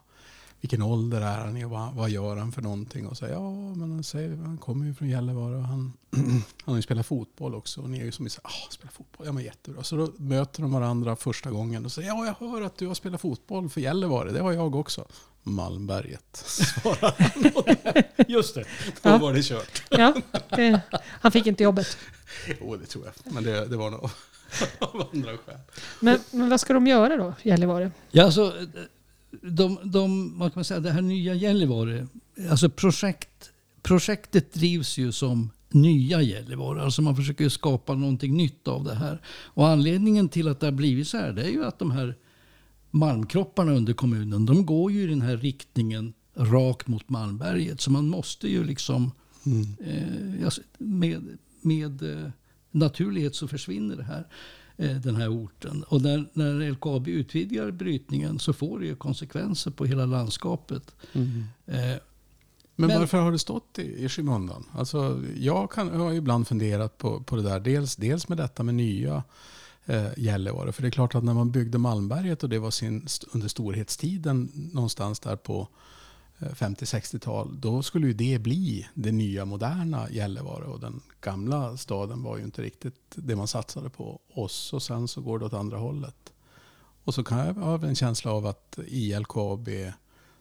vilken 0.61 0.81
ålder 0.81 1.21
är 1.21 1.37
han 1.45 1.57
i 1.57 1.65
och 1.65 1.69
vad, 1.69 1.93
vad 1.93 2.09
gör 2.09 2.35
han 2.37 2.51
för 2.51 2.61
någonting? 2.61 3.07
Och 3.07 3.17
så, 3.17 3.25
ja, 3.25 3.51
men 3.51 3.91
han, 3.91 4.03
säger, 4.03 4.35
han 4.37 4.57
kommer 4.57 4.85
ju 4.85 4.93
från 4.93 5.09
Gällivare 5.09 5.55
och 5.55 5.63
han, 5.63 5.93
han 6.11 6.43
har 6.65 6.75
ju 6.75 6.81
spelat 6.81 7.05
fotboll 7.05 7.55
också. 7.55 7.81
Och 7.81 7.89
ni 7.89 7.99
är 7.99 8.05
ju 8.05 8.11
som 8.11 8.27
i 8.27 8.29
ah, 8.43 8.49
spelar 8.69 8.91
fotboll, 8.91 9.27
ja 9.27 9.33
men 9.33 9.43
jättebra. 9.43 9.83
Så 9.83 9.95
då 9.95 10.11
möter 10.17 10.61
de 10.61 10.71
varandra 10.71 11.15
första 11.15 11.51
gången 11.51 11.85
och 11.85 11.91
säger, 11.91 12.07
ja 12.09 12.25
jag 12.39 12.47
hör 12.49 12.61
att 12.61 12.77
du 12.77 12.87
har 12.87 12.93
spelat 12.95 13.21
fotboll 13.21 13.69
för 13.69 13.81
Gällivare, 13.81 14.31
det 14.31 14.39
har 14.41 14.51
jag 14.51 14.75
också. 14.75 15.05
Malmberget, 15.43 16.25
svarar 16.35 17.15
han. 17.17 18.03
Just 18.27 18.55
det, 18.55 18.65
då 19.01 19.09
Ja. 19.09 19.17
var 19.17 19.33
det 19.33 19.43
kört. 19.43 19.83
Ja, 19.89 20.13
det, 20.49 20.81
han 21.03 21.31
fick 21.31 21.45
inte 21.47 21.63
jobbet. 21.63 21.97
Jo, 22.59 22.75
det 22.75 22.85
tror 22.85 23.05
jag. 23.05 23.33
Men 23.33 23.43
det, 23.43 23.65
det 23.65 23.77
var 23.77 23.91
nog 23.91 24.01
av 24.79 25.09
andra 25.13 25.37
skäl. 25.37 25.57
Men, 25.99 26.19
men 26.31 26.49
vad 26.49 26.59
ska 26.61 26.73
de 26.73 26.87
göra 26.87 27.17
då, 27.17 27.33
Gällivare? 27.43 27.91
Ja, 28.11 28.23
alltså, 28.23 28.53
de, 29.41 29.79
de, 29.83 30.39
vad 30.39 30.53
kan 30.53 30.59
man 30.59 30.65
säga, 30.65 30.79
det 30.79 30.91
här 30.91 31.01
nya 31.01 31.33
Gällivare, 31.33 32.07
alltså 32.49 32.69
projekt, 32.69 33.51
projektet 33.81 34.53
drivs 34.53 34.97
ju 34.97 35.11
som 35.11 35.49
nya 35.69 36.21
Gällivare. 36.21 36.81
Alltså 36.81 37.01
man 37.01 37.15
försöker 37.15 37.49
skapa 37.49 37.95
någonting 37.95 38.37
nytt 38.37 38.67
av 38.67 38.83
det 38.83 38.95
här. 38.95 39.21
Och 39.27 39.67
anledningen 39.67 40.29
till 40.29 40.47
att 40.47 40.59
det 40.59 40.67
har 40.67 40.71
blivit 40.71 41.07
så 41.07 41.17
här, 41.17 41.33
det 41.33 41.43
är 41.43 41.49
ju 41.49 41.65
att 41.65 41.79
de 41.79 41.91
här 41.91 42.15
malmkropparna 42.91 43.71
under 43.71 43.93
kommunen, 43.93 44.45
de 44.45 44.65
går 44.65 44.91
ju 44.91 45.03
i 45.03 45.07
den 45.07 45.21
här 45.21 45.37
riktningen 45.37 46.13
rakt 46.35 46.87
mot 46.87 47.09
Malmberget. 47.09 47.81
Så 47.81 47.91
man 47.91 48.07
måste 48.07 48.47
ju 48.47 48.63
liksom, 48.63 49.11
eh, 49.79 50.45
alltså, 50.45 50.61
med, 50.77 51.37
med 51.61 52.01
eh, 52.01 52.29
naturlighet 52.71 53.35
så 53.35 53.47
försvinner 53.47 53.95
det 53.95 54.03
här, 54.03 54.19
eh, 54.19 54.25
den 54.77 55.15
här 55.15 55.29
orten. 55.29 55.83
Och 55.83 56.01
när, 56.01 56.29
när 56.33 56.71
LKAB 56.71 57.07
utvidgar 57.07 57.71
brytningen 57.71 58.39
så 58.39 58.53
får 58.53 58.79
det 58.79 58.85
ju 58.85 58.95
konsekvenser 58.95 59.71
på 59.71 59.85
hela 59.85 60.05
landskapet. 60.05 60.95
Eh, 61.13 61.21
Men, 61.65 61.99
Men- 62.75 62.99
varför 62.99 63.17
har 63.17 63.31
det 63.31 63.39
stått 63.39 63.79
i, 63.79 64.03
i 64.05 64.09
skymundan? 64.09 64.63
Alltså, 64.71 65.23
jag, 65.37 65.71
kan, 65.71 65.87
jag 65.87 65.99
har 65.99 66.13
ibland 66.13 66.47
funderat 66.47 66.97
på, 66.97 67.23
på 67.23 67.35
det 67.35 67.41
där. 67.41 67.59
Dels, 67.59 67.95
dels 67.95 68.27
med 68.27 68.37
detta 68.37 68.63
med 68.63 68.75
nya 68.75 69.23
eh, 69.85 70.07
Gällivare. 70.17 70.71
För 70.71 70.81
det 70.81 70.87
är 70.87 70.91
klart 70.91 71.15
att 71.15 71.23
när 71.23 71.33
man 71.33 71.51
byggde 71.51 71.77
Malmberget 71.77 72.43
och 72.43 72.49
det 72.49 72.59
var 72.59 72.71
sin, 72.71 73.07
under 73.31 73.47
storhetstiden 73.47 74.51
någonstans 74.73 75.19
där 75.19 75.35
på 75.35 75.61
eh, 75.61 75.67
Eh, 76.39 76.49
50-60-tal. 76.49 77.59
Då 77.59 77.83
skulle 77.83 78.07
ju 78.07 78.13
det 78.13 78.39
bli 78.39 78.87
det 78.93 79.11
nya 79.11 79.45
moderna 79.45 80.09
Gällivare. 80.09 80.65
Och 80.65 80.79
den 80.79 81.01
gamla 81.21 81.77
staden 81.77 82.23
var 82.23 82.37
ju 82.37 82.43
inte 82.43 82.61
riktigt 82.61 83.01
det 83.15 83.35
man 83.35 83.47
satsade 83.47 83.89
på 83.89 84.19
oss. 84.33 84.73
Och 84.73 84.83
sen 84.83 85.07
så 85.07 85.21
går 85.21 85.39
det 85.39 85.45
åt 85.45 85.53
andra 85.53 85.77
hållet. 85.77 86.33
Och 87.03 87.13
så 87.13 87.23
kan 87.23 87.37
jag 87.37 87.53
ha 87.53 87.87
en 87.87 87.95
känsla 87.95 88.31
av 88.31 88.45
att 88.45 88.79
i 88.87 89.19
LKAB 89.19 89.69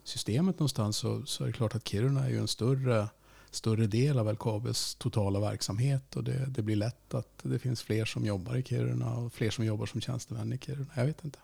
systemet 0.04 0.58
någonstans 0.58 0.96
så, 0.96 1.26
så 1.26 1.42
är 1.42 1.46
det 1.46 1.52
klart 1.52 1.74
att 1.74 1.88
Kiruna 1.88 2.24
är 2.24 2.30
ju 2.30 2.38
en 2.38 2.48
större, 2.48 3.08
större 3.50 3.86
del 3.86 4.18
av 4.18 4.32
LKABs 4.32 4.94
totala 4.94 5.40
verksamhet 5.40 6.16
och 6.16 6.24
det, 6.24 6.46
det 6.48 6.62
blir 6.62 6.76
lätt 6.76 7.14
att 7.14 7.38
det 7.42 7.58
finns 7.58 7.82
fler 7.82 8.04
som 8.04 8.26
jobbar 8.26 8.56
i 8.56 8.62
Kiruna 8.62 9.16
och 9.16 9.32
fler 9.32 9.50
som 9.50 9.64
jobbar 9.64 9.86
som 9.86 10.00
tjänstemän 10.00 10.52
i 10.52 10.58
Kiruna. 10.58 10.90
Jag 10.94 11.06
vet 11.06 11.24
inte. 11.24 11.38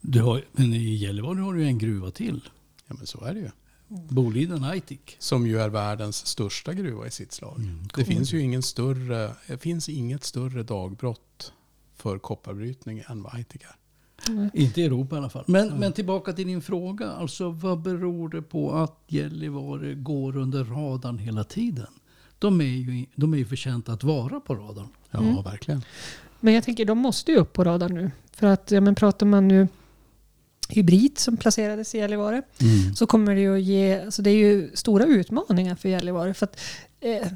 du 0.00 0.22
har, 0.22 0.44
men 0.52 0.74
i 0.74 0.94
Gällivare 0.94 1.40
har 1.40 1.54
du 1.54 1.64
en 1.64 1.78
gruva 1.78 2.10
till. 2.10 2.40
Ja 2.88 2.94
men 2.98 3.06
så 3.06 3.24
är 3.24 3.34
det 3.34 3.40
ju. 3.40 3.50
Boliden 3.88 4.64
Aitik. 4.64 5.16
Som 5.18 5.46
ju 5.46 5.58
är 5.60 5.68
världens 5.68 6.26
största 6.26 6.74
gruva 6.74 7.06
i 7.06 7.10
sitt 7.10 7.32
slag. 7.32 7.60
det 7.96 8.04
finns 8.04 8.32
ju 8.32 8.40
ingen 8.40 8.62
större, 8.62 9.30
det 9.46 9.58
finns 9.58 9.88
inget 9.88 10.24
större 10.24 10.62
dagbrott 10.62 11.52
för 11.96 12.18
kopparbrytning 12.18 13.02
än 13.08 13.22
vad 13.22 13.34
Aitik 13.34 13.62
är. 13.62 13.76
Inte 14.54 14.80
i 14.80 14.84
Europa 14.84 15.14
i 15.16 15.18
alla 15.18 15.28
fall. 15.30 15.44
Men, 15.46 15.68
men 15.68 15.92
tillbaka 15.92 16.32
till 16.32 16.46
din 16.46 16.62
fråga. 16.62 17.10
Alltså 17.10 17.50
vad 17.50 17.80
beror 17.82 18.28
det 18.28 18.42
på 18.42 18.72
att 18.74 19.00
Gällivare 19.08 19.94
går 19.94 20.36
under 20.36 20.64
radarn 20.64 21.18
hela 21.18 21.44
tiden? 21.44 21.86
De 22.38 22.60
är 22.60 22.64
ju, 22.64 23.06
de 23.14 23.34
är 23.34 23.38
ju 23.38 23.44
förtjänta 23.46 23.92
att 23.92 24.04
vara 24.04 24.40
på 24.40 24.54
radarn. 24.54 24.88
Ja, 25.10 25.18
Mm. 25.18 25.42
verkligen. 25.42 25.82
Men 26.40 26.54
jag 26.54 26.64
tänker, 26.64 26.84
de 26.84 26.98
måste 26.98 27.32
ju 27.32 27.38
upp 27.38 27.52
på 27.52 27.64
radarn 27.64 27.94
nu. 27.94 28.10
För 28.32 28.46
att, 28.46 28.70
ja, 28.70 28.80
men 28.80 28.94
pratar 28.94 29.26
man 29.26 29.48
nu 29.48 29.68
hybrid 30.68 31.18
som 31.18 31.36
placerades 31.36 31.94
i 31.94 31.98
Gällivare 31.98 32.42
så 32.94 33.06
kommer 33.06 33.34
det 33.34 33.40
ju 33.40 33.56
att 33.56 33.62
ge, 33.62 34.00
alltså 34.00 34.22
det 34.22 34.30
är 34.30 34.36
ju 34.36 34.70
stora 34.74 35.04
utmaningar 35.04 35.74
för 35.74 35.88
Gällivare. 35.88 36.34
För 36.34 36.46
att, 36.46 36.60
eh, 37.00 37.28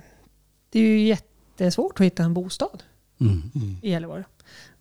det 0.70 0.78
är 0.78 0.82
ju 0.82 1.06
jättesvårt 1.06 2.00
att 2.00 2.06
hitta 2.06 2.22
en 2.22 2.34
bostad 2.34 2.82
Mm. 3.20 3.42
i 3.82 3.90
Gällivare. 3.90 4.25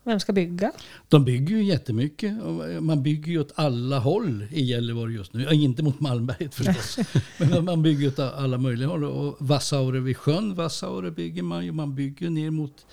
Vem 0.03 0.20
ska 0.20 0.34
bygga? 0.34 0.72
De 1.08 1.25
bygger 1.25 1.56
ju 1.56 1.63
jättemycket. 1.63 2.34
Man 2.79 3.03
bygger 3.03 3.32
ju 3.32 3.39
åt 3.39 3.51
alla 3.56 4.00
håll 4.00 4.46
i 4.51 4.63
Gällivare 4.63 5.12
just 5.12 5.34
nu. 5.34 5.44
Ja, 5.44 5.53
inte 5.53 5.84
mot 5.84 6.00
Malmberget 6.00 6.56
förstås. 6.56 6.98
Men 7.38 7.65
man 7.65 7.82
bygger 7.82 8.08
åt 8.08 8.20
alla 8.20 8.58
möjliga 8.58 8.88
håll. 8.89 9.03
Och 9.03 9.36
Vassaure 9.39 10.00
vid 10.00 10.18
sjön, 10.18 10.56
Vassaure 10.56 11.12
bygger 11.12 11.44
man 11.44 11.65
ju. 11.65 11.72
Man 11.72 11.96
bygger 11.96 12.29
ner 12.29 12.50
mot, 12.51 12.86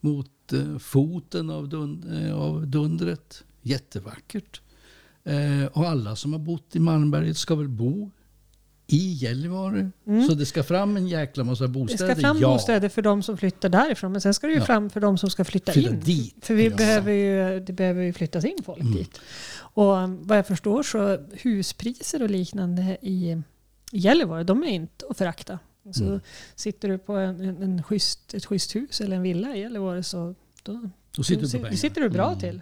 mot 0.00 0.52
eh, 0.52 0.78
foten 0.78 1.50
av, 1.50 1.68
dun, 1.68 2.24
eh, 2.26 2.34
av 2.36 2.66
dundret. 2.66 3.44
Jättevackert. 3.62 4.60
Eh, 5.26 5.66
och 5.72 5.88
alla 5.88 6.16
som 6.16 6.32
har 6.32 6.40
bott 6.40 6.76
i 6.76 6.78
Malmberget 6.78 7.36
ska 7.36 7.54
väl 7.54 7.68
bo 7.68 8.10
i 8.88 9.12
Gällivare. 9.12 9.90
Så 10.28 10.34
det 10.34 10.46
ska 10.46 10.62
fram 10.62 10.96
en 10.96 11.08
jäkla 11.08 11.44
massa 11.44 11.64
Mm. 11.64 11.72
Det 11.72 11.78
bostäder. 11.78 12.14
ska 12.14 12.20
fram 12.20 12.38
ja. 12.40 12.48
bostäder 12.52 12.88
för 12.88 13.02
de 13.02 13.22
som 13.22 13.36
flyttar 13.36 13.68
därifrån. 13.68 14.12
Men 14.12 14.20
sen 14.20 14.34
ska 14.34 14.46
det 14.46 14.52
ju 14.52 14.58
Ja. 14.58 14.64
fram 14.64 14.90
för 14.90 15.00
de 15.00 15.18
som 15.18 15.30
ska 15.30 15.44
flytta, 15.44 15.72
Flytta 15.72 15.90
in. 15.90 16.00
dit. 16.00 16.36
För 16.46 16.54
vi 16.54 16.62
Ja. 16.62 16.66
Mm. 16.66 16.76
behöver 16.76 17.12
ju, 17.12 17.60
det 17.60 17.72
behöver 17.72 18.02
ju 18.02 18.12
flyttas 18.12 18.44
in 18.44 18.58
folk 18.64 18.82
dit. 18.82 19.20
Och 19.58 19.92
um, 19.96 20.18
vad 20.22 20.38
jag 20.38 20.46
förstår 20.46 20.82
så 20.82 21.18
huspriser 21.42 22.22
och 22.22 22.30
liknande 22.30 22.98
i, 23.02 23.42
Gällivare, 23.92 24.44
de 24.44 24.62
är 24.62 24.66
inte 24.68 25.06
att 25.10 25.18
förakta. 25.18 25.58
Så 25.92 26.04
Mm. 26.04 26.20
sitter 26.54 26.88
du 26.88 26.98
på 26.98 27.12
en, 27.16 27.40
en, 27.40 27.62
en 27.62 27.82
schysst, 27.82 28.34
ett 28.34 28.46
schysst 28.46 28.74
hus 28.76 29.00
eller 29.00 29.16
en 29.16 29.22
villa 29.22 29.56
i 29.56 29.60
Gällivare 29.60 30.02
så 30.02 30.34
då, 30.62 30.90
Då 31.16 31.22
sitter 31.22 31.46
du 31.60 31.68
då 31.70 31.76
sitter 31.76 32.00
du 32.00 32.08
bra 32.08 32.34
till. 32.34 32.60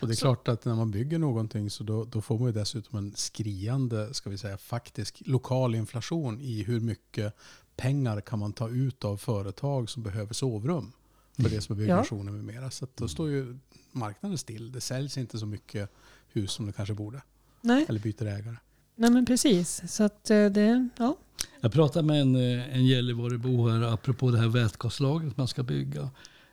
Och 0.00 0.08
det 0.08 0.14
är 0.14 0.16
klart 0.16 0.48
att 0.48 0.64
när 0.64 0.74
man 0.74 0.90
bygger 0.90 1.18
någonting 1.18 1.70
så 1.70 1.84
då, 1.84 2.04
då 2.04 2.20
får 2.20 2.38
man 2.38 2.46
ju 2.46 2.52
dessutom 2.52 2.98
en 2.98 3.12
skriande, 3.16 4.14
ska 4.14 4.30
vi 4.30 4.38
säga, 4.38 4.56
faktisk 4.56 5.22
lokal 5.26 5.74
inflation 5.74 6.40
i 6.40 6.62
hur 6.62 6.80
mycket 6.80 7.34
pengar 7.76 8.20
kan 8.20 8.38
man 8.38 8.52
ta 8.52 8.68
ut 8.68 9.04
av 9.04 9.16
företag 9.16 9.90
som 9.90 10.02
behöver 10.02 10.34
sovrum 10.34 10.92
för 11.36 11.48
det 11.48 11.60
som 11.60 11.76
är 11.76 11.80
byggnationer 11.80 12.32
med 12.32 12.44
mera. 12.44 12.70
Så 12.70 12.84
att 12.84 12.96
då 12.96 13.08
står 13.08 13.28
ju 13.28 13.58
marknaden 13.92 14.38
still. 14.38 14.72
Det 14.72 14.80
säljs 14.80 15.18
inte 15.18 15.38
så 15.38 15.46
mycket 15.46 15.90
hus 16.28 16.52
som 16.52 16.66
det 16.66 16.72
kanske 16.72 16.94
borde. 16.94 17.22
Nej, 17.60 17.86
Eller 17.88 18.00
byter 18.00 18.26
ägare. 18.26 18.56
nej 18.94 19.10
men 19.10 19.26
precis. 19.26 19.82
Så 19.86 20.04
att 20.04 20.30
eh, 20.30 20.46
det, 20.46 20.88
ja. 20.98 21.16
Jag 21.60 21.72
pratade 21.72 22.06
med 22.06 22.20
en, 22.20 22.36
eh, 22.36 22.76
en 22.76 22.86
Gällivarebo 22.86 23.68
här 23.68 23.82
apropå 23.82 24.30
det 24.30 24.38
här 24.38 24.48
vätgaslagret 24.48 25.36
man 25.36 25.48
ska 25.48 25.62
bygga. 25.62 26.10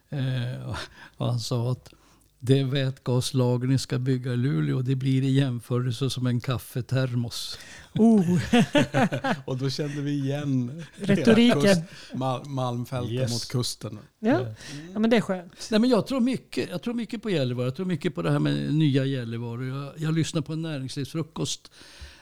Eh, 0.10 0.76
och 1.18 1.26
han 1.26 1.40
sa 1.40 1.72
att 1.72 1.94
det 2.40 2.64
vätgaslager 2.64 3.68
ni 3.68 3.78
ska 3.78 4.00
bygga 4.00 4.34
i 4.34 4.38
Luleå 4.38 4.82
det 4.82 4.96
blir 4.96 5.22
i 5.24 5.30
jämförelse 5.32 6.10
som 6.10 6.28
en 6.28 6.42
kaffetermos. 6.42 7.58
Oh, 7.94 8.40
Och 9.46 9.58
då 9.58 9.70
kände 9.70 10.02
vi 10.02 10.12
igen 10.12 10.84
Retoriken. 10.96 11.62
kust- 11.62 11.84
Mal- 12.14 12.46
Malmfälten 12.50 13.14
Yes. 13.14 13.32
mot 13.32 13.48
kusten. 13.48 14.00
ja. 14.20 14.46
ja, 14.94 15.00
men 15.00 15.10
det 15.10 15.18
är 15.18 15.22
skönt. 15.22 15.68
Nej, 15.72 15.80
men 15.80 15.90
jag, 15.90 16.08
tror 16.08 16.20
mycket, 16.20 16.70
jag 16.70 16.82
tror 16.82 16.94
mycket 16.94 17.22
på 17.22 17.30
Gällivare. 17.30 17.66
Jag 17.68 17.76
tror 17.76 17.86
mycket 17.86 18.16
på 18.16 18.22
det 18.22 18.32
här 18.32 18.40
med 18.40 18.74
nya 18.74 19.06
Gällivare. 19.06 19.66
Jag, 19.68 19.94
jag 19.98 20.14
lyssnade 20.14 20.46
på 20.48 20.54
en 20.54 20.62
näringslivsfrukost 20.62 21.72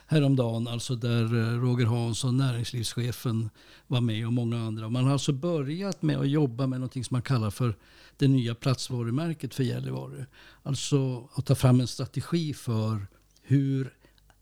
häromdagen. 0.07 0.67
Alltså 0.67 0.95
där 0.95 1.23
eh, 1.23 1.61
Roger 1.61 1.85
Hansson, 1.85 2.37
näringslivschefen, 2.37 3.49
var 3.87 4.01
med 4.01 4.25
och 4.27 4.33
många 4.33 4.59
andra. 4.59 4.89
Man 4.89 5.03
har 5.03 5.11
alltså 5.11 5.33
börjat 5.33 6.01
med 6.01 6.17
att 6.17 6.29
jobba 6.29 6.67
med 6.67 6.79
något 6.81 6.93
som 6.93 7.05
man 7.09 7.21
kallar 7.21 7.49
för 7.49 7.75
det 8.17 8.27
nya 8.27 8.55
platsvarumärket 8.55 9.53
för 9.53 9.63
Gällivare. 9.63 10.25
Alltså 10.63 11.29
att 11.33 11.45
ta 11.45 11.55
fram 11.55 11.79
en 11.79 11.87
strategi 11.87 12.53
för 12.53 13.07
hur 13.41 13.93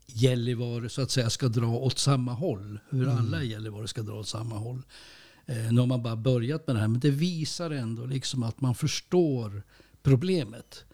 Gällivare 0.06 0.88
så 0.88 1.02
att 1.02 1.10
säga 1.10 1.30
ska 1.30 1.48
dra 1.48 1.66
åt 1.66 1.98
samma 1.98 2.32
håll. 2.32 2.78
Hur 2.90 3.08
alla 3.08 3.42
i 3.42 3.46
Gällivare 3.46 3.88
ska 3.88 4.02
dra 4.02 4.14
åt 4.14 4.28
samma 4.28 4.58
håll. 4.58 4.82
Eh, 5.46 5.72
nu 5.72 5.80
har 5.80 5.86
man 5.86 6.02
bara 6.02 6.16
börjat 6.16 6.66
med 6.66 6.76
det 6.76 6.80
här 6.80 6.88
men 6.88 7.00
det 7.00 7.10
visar 7.10 7.70
ändå 7.70 8.06
liksom 8.06 8.42
att 8.42 8.60
man 8.60 8.74
förstår 8.74 9.62
problemet. 10.02 10.84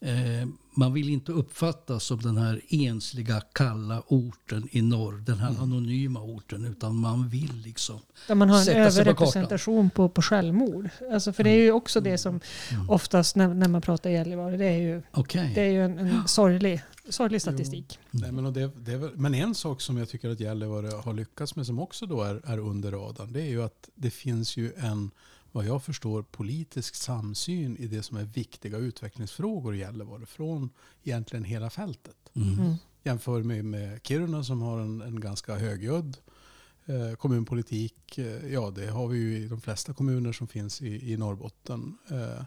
Eh, 0.00 0.48
man 0.74 0.92
vill 0.92 1.08
inte 1.08 1.32
uppfattas 1.32 2.04
som 2.04 2.22
den 2.22 2.36
här 2.36 2.60
ensliga 2.68 3.40
kalla 3.40 4.02
orten 4.06 4.68
i 4.70 4.82
norr, 4.82 5.12
den 5.26 5.38
här 5.38 5.62
anonyma 5.62 6.22
orten, 6.22 6.64
utan 6.64 6.96
man 6.96 7.28
vill 7.28 7.62
liksom 7.64 8.00
Där 8.28 8.34
man 8.34 8.50
har 8.50 8.58
en 8.58 8.64
sig 8.64 8.74
på 8.74 8.80
överrepresentation 8.80 9.90
på, 9.90 10.08
på 10.08 10.22
självmord. 10.22 10.88
Alltså 11.12 11.32
för 11.32 11.44
det 11.44 11.50
är 11.50 11.62
ju 11.62 11.72
också 11.72 12.00
det 12.00 12.18
som 12.18 12.40
Mm. 12.70 12.90
oftast 12.90 13.36
när, 13.36 13.54
när 13.54 13.68
man 13.68 13.80
pratar 13.80 14.10
Gällivare, 14.10 14.56
det 14.56 14.64
är 14.66 14.78
ju, 14.78 15.02
Okej. 15.12 15.52
det 15.54 15.60
är 15.60 15.70
ju 15.70 15.84
en, 15.84 15.98
en 15.98 16.28
sorglig, 16.28 16.82
sorglig 17.08 17.42
statistik. 17.42 17.98
Nej, 18.10 18.32
men, 18.32 18.52
det, 18.52 18.70
det 18.76 18.92
är 18.92 18.96
väl, 18.96 19.10
men 19.14 19.34
en 19.34 19.54
sak 19.54 19.80
som 19.80 19.96
jag 19.96 20.08
tycker 20.08 20.30
att 20.30 20.40
Gällivare 20.40 20.86
har 21.04 21.14
lyckats 21.14 21.56
med 21.56 21.66
som 21.66 21.78
också 21.78 22.06
då 22.06 22.22
är, 22.22 22.40
är 22.44 22.58
under 22.58 22.90
radarn. 22.90 23.32
Det 23.32 23.40
är 23.40 23.48
ju 23.48 23.62
att 23.62 23.88
det 23.94 24.10
finns 24.10 24.56
ju 24.56 24.72
en, 24.76 25.10
vad 25.52 25.64
jag 25.64 25.82
förstår, 25.82 26.22
politisk 26.22 26.94
samsyn 26.94 27.76
i 27.76 27.86
det 27.86 28.02
som 28.02 28.16
är 28.16 28.24
viktiga 28.24 28.78
utvecklingsfrågor 28.78 29.74
i 29.74 29.78
Gällivare. 29.78 30.26
Från 30.26 30.70
egentligen 31.02 31.44
hela 31.44 31.70
fältet. 31.70 32.16
Mm. 32.34 32.74
Jämför 33.02 33.42
med, 33.42 33.64
med 33.64 34.00
Kiruna 34.02 34.44
som 34.44 34.62
har 34.62 34.80
en, 34.80 35.00
en 35.00 35.20
ganska 35.20 35.54
högljudd 35.54 36.16
eh, 36.86 37.16
kommunpolitik. 37.16 38.18
Eh, 38.18 38.52
ja, 38.52 38.70
det 38.70 38.86
har 38.86 39.08
vi 39.08 39.18
ju 39.18 39.38
i 39.38 39.48
de 39.48 39.60
flesta 39.60 39.94
kommuner 39.94 40.32
som 40.32 40.48
finns 40.48 40.82
i, 40.82 41.12
i 41.12 41.16
Norrbotten. 41.16 41.98
Eh, 42.10 42.44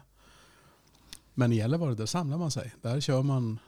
men 1.34 1.52
i 1.52 1.56
Gällivare, 1.56 1.94
där 1.94 2.06
samlar 2.06 2.38
man 2.38 2.50
sig. 2.50 2.74
Där 2.82 3.00
kör 3.00 3.22
man 3.22 3.58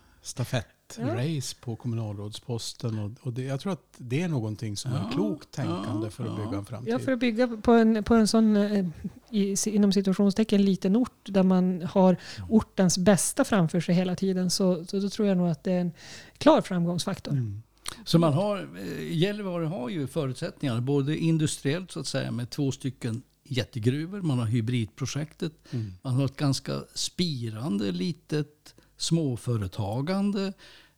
stafettrace 0.93 1.57
på 1.61 1.77
kommunalrådsposten. 1.77 2.99
Och, 2.99 3.11
och 3.27 3.33
det, 3.33 3.43
jag 3.43 3.61
tror 3.61 3.73
att 3.73 3.95
det 3.97 4.23
är 4.23 4.29
någonting 4.29 4.77
som 4.77 4.93
är 4.93 4.97
Ja, 4.99 5.11
klokt 5.13 5.51
tänkande 5.51 6.07
ja, 6.07 6.11
för 6.11 6.25
att 6.25 6.39
ja. 6.39 6.45
bygga 6.45 6.59
en 6.59 6.65
framtid. 6.65 6.95
Ja, 6.95 6.99
för 6.99 7.13
att 7.13 7.19
bygga 7.21 7.49
på 7.49 7.73
en, 7.73 8.05
på 8.05 8.15
en 8.15 8.29
sån, 8.29 8.57
eh, 8.57 8.87
i, 9.31 9.57
inom 9.67 9.93
situationstecken, 9.93 10.63
liten 10.63 10.97
ort 10.97 11.21
där 11.25 11.43
man 11.43 11.83
har 11.83 12.17
ortens 12.49 12.99
bästa 12.99 13.45
framför 13.45 13.81
sig 13.81 13.95
hela 13.95 14.17
tiden 14.17 14.51
så, 14.51 14.85
så 14.85 14.99
då 15.01 15.09
tror 15.11 15.29
jag 15.29 15.37
nog 15.37 15.49
att 15.49 15.65
det 15.65 15.73
är 15.73 15.81
en 15.81 15.93
klar 16.39 16.61
framgångsfaktor. 16.61 17.33
Mm. 17.33 17.63
Så 18.05 18.19
man 18.19 18.33
har, 18.33 18.69
eh, 18.79 19.13
Gällivare 19.17 19.65
har 19.65 19.89
ju 19.89 20.07
förutsättningar, 20.07 20.81
både 20.81 21.17
industriellt 21.19 21.91
så 21.91 22.01
att 22.01 22.07
säga 22.07 22.31
med 22.31 22.51
två 22.51 22.73
stycken 22.73 23.23
jättegruvor, 23.49 24.23
man 24.23 24.39
har 24.39 24.47
hybridprojektet, 24.47 25.53
Mm. 25.71 25.93
man 26.03 26.15
har 26.15 26.25
ett 26.25 26.37
ganska 26.37 26.73
spirande 26.95 27.93
litet 27.93 28.75
småföretagande, 28.97 30.53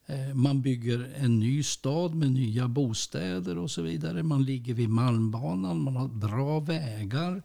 Eh, 0.08 0.34
Man 0.34 0.62
bygger 0.62 1.12
en 1.16 1.40
ny 1.40 1.62
stad 1.62 2.14
med 2.14 2.32
nya 2.32 2.68
bostäder 2.68 3.58
och 3.58 3.70
så 3.70 3.82
vidare. 3.82 4.22
Man 4.22 4.44
ligger 4.44 4.74
vid 4.74 4.88
Malmbanan, 4.88 5.82
man 5.82 5.96
har 5.96 6.08
bra 6.08 6.60
vägar. 6.60 7.42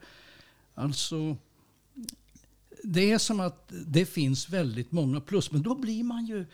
Alltså, 0.74 1.38
det 2.84 3.12
är 3.12 3.18
som 3.18 3.40
att 3.40 3.72
det 3.86 4.06
finns 4.06 4.50
väldigt 4.50 4.92
många 4.92 5.22
plus. 5.22 5.52
Men 5.52 5.62
då 5.62 5.76
blir 5.76 6.04
man 6.04 6.26
ju 6.26 6.46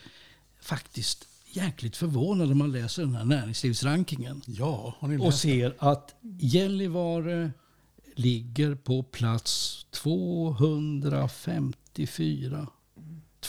faktiskt 0.61 1.27
jäkligt 1.51 1.97
förvånad 1.97 2.47
när 2.47 2.55
man 2.55 2.71
läser 2.71 3.03
den 3.03 3.15
här 3.15 3.25
näringslivsrankingen. 3.25 4.41
Ja, 4.45 4.95
Och 5.21 5.33
ser 5.33 5.75
att 5.79 6.15
Gällivare 6.39 7.51
ligger 8.15 8.75
på 8.75 9.03
plats 9.03 9.85
254. 9.91 12.67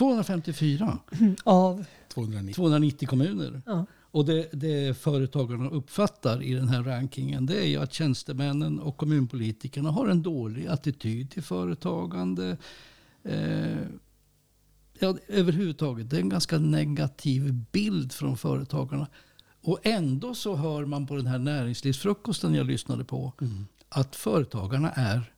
254. 0.01 0.99
Av, 1.45 1.85
290? 2.09 2.55
290 2.55 3.09
kommuner. 3.09 3.63
ja. 3.67 3.87
Och 4.13 4.25
det, 4.25 4.49
det 4.53 4.99
företagarna 4.99 5.71
uppfattar 5.71 6.43
i 6.43 6.55
den 6.55 6.69
här 6.69 6.83
rankingen 6.83 7.47
det 7.47 7.57
är 7.57 7.67
ju 7.67 7.77
att 7.77 7.93
tjänstemännen 7.93 8.81
och 8.81 8.97
kommunpolitikerna 8.97 9.91
har 9.91 10.09
en 10.09 10.23
dålig 10.23 10.67
attityd 10.67 11.31
till 11.31 11.43
företagande. 11.43 12.57
Eh, 13.25 13.79
ja, 14.99 15.17
överhuvudtaget, 15.29 16.11
det 16.11 16.17
är 16.17 16.21
en 16.21 16.29
ganska 16.29 16.59
negativ 16.59 17.55
bild 17.73 18.13
från 18.13 18.37
företagarna. 18.37 19.07
Och 19.61 19.79
ändå 19.83 20.35
så 20.35 20.57
hör 20.57 20.85
man 20.85 21.07
på 21.07 21.17
den 21.17 21.27
här 21.27 21.39
näringslivsfrukosten 21.39 22.55
jag 22.55 22.67
lyssnade 22.67 23.05
på 23.05 23.33
att 23.89 24.17
företagarna 24.17 24.91
är 24.91 25.33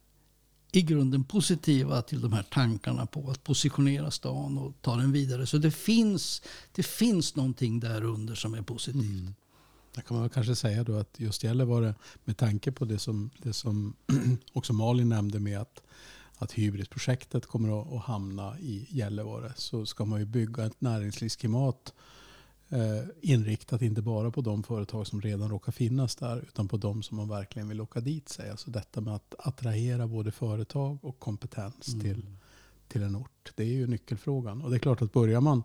i 0.72 0.82
grunden 0.82 1.24
positiva 1.24 2.02
till 2.02 2.20
de 2.20 2.32
här 2.32 2.42
tankarna 2.42 3.06
på 3.06 3.30
att 3.30 3.44
positionera 3.44 4.10
stan 4.10 4.58
och 4.58 4.74
ta 4.80 4.96
den 4.96 5.12
vidare. 5.12 5.46
Så 5.46 5.58
det 5.58 5.70
finns, 5.70 6.42
det 6.72 6.82
finns 6.82 7.36
någonting 7.36 7.80
där 7.80 8.04
under 8.04 8.34
som 8.34 8.54
är 8.54 8.62
positivt. 8.62 9.04
Mm. 9.04 9.34
Där 9.94 10.02
kan 10.02 10.18
man 10.18 10.30
kanske 10.30 10.54
säga 10.54 10.84
då 10.84 10.96
att 10.96 11.20
just 11.20 11.44
Gällivare, 11.44 11.94
med 12.24 12.36
tanke 12.36 12.72
på 12.72 12.84
det 12.84 12.98
som, 12.98 13.30
det 13.38 13.52
som 13.52 13.96
också 14.52 14.72
Malin 14.72 15.08
nämnde 15.08 15.40
med 15.40 15.60
att, 15.60 15.82
att 16.36 16.52
hybridprojektet 16.52 17.46
kommer 17.46 17.80
att, 17.80 17.92
att 17.92 18.02
hamna 18.02 18.58
i 18.58 18.86
Gällivare 18.90 19.52
så 19.56 19.86
ska 19.86 20.04
man 20.04 20.20
ju 20.20 20.26
bygga 20.26 20.66
ett 20.66 20.80
näringslivsklimat 20.80 21.92
eh, 21.96 22.02
inriktat 23.20 23.82
inte 23.82 24.02
bara 24.02 24.30
på 24.30 24.40
de 24.40 24.62
företag 24.62 25.06
som 25.06 25.20
redan 25.20 25.50
råkar 25.50 25.72
finnas 25.72 26.16
där 26.16 26.44
utan 26.48 26.68
på 26.68 26.76
de 26.76 27.02
som 27.02 27.16
man 27.16 27.28
verkligen 27.28 27.68
vill 27.68 27.78
locka 27.78 28.00
dit 28.00 28.28
sig. 28.28 28.50
Alltså 28.50 28.70
detta 28.70 29.00
med 29.00 29.14
att 29.14 29.34
attrahera 29.38 30.06
både 30.06 30.32
företag 30.32 30.98
och 31.02 31.18
kompetens 31.18 32.00
till, 32.02 32.26
till 32.88 33.02
en 33.02 33.16
ort. 33.16 33.52
Det 33.54 33.62
är 33.62 33.74
ju 33.74 33.86
nyckelfrågan. 33.86 34.62
Och 34.62 34.70
det 34.70 34.76
är 34.76 34.78
klart 34.78 35.02
att 35.02 35.12
börjar 35.12 35.40
man 35.40 35.62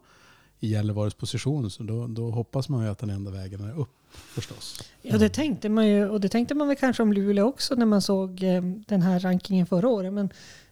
i 0.59 0.67
Gällivares 0.67 1.13
position 1.13 1.71
så 1.71 1.83
då, 1.83 2.07
då 2.07 2.31
hoppas 2.31 2.69
man 2.69 2.83
ju 2.83 2.89
att 2.89 2.99
den 2.99 3.09
enda 3.09 3.31
vägen 3.31 3.61
är 3.61 3.79
upp 3.79 3.89
förstås. 4.11 4.83
Ja, 5.01 5.17
det 5.17 5.29
tänkte 5.29 5.69
man 5.69 5.87
ju. 5.87 6.09
Och 6.09 6.21
det 6.21 6.29
tänkte 6.29 6.55
man 6.55 6.67
väl 6.67 6.77
kanske 6.77 7.03
om 7.03 7.13
Luleå 7.13 7.45
också 7.45 7.75
när 7.75 7.85
man 7.85 8.01
såg 8.01 8.43
eh, 8.43 8.61
den 8.87 9.01
här 9.01 9.19
rankingen 9.19 9.65
förra 9.65 9.87
året. 9.87 10.13
Men 10.13 10.29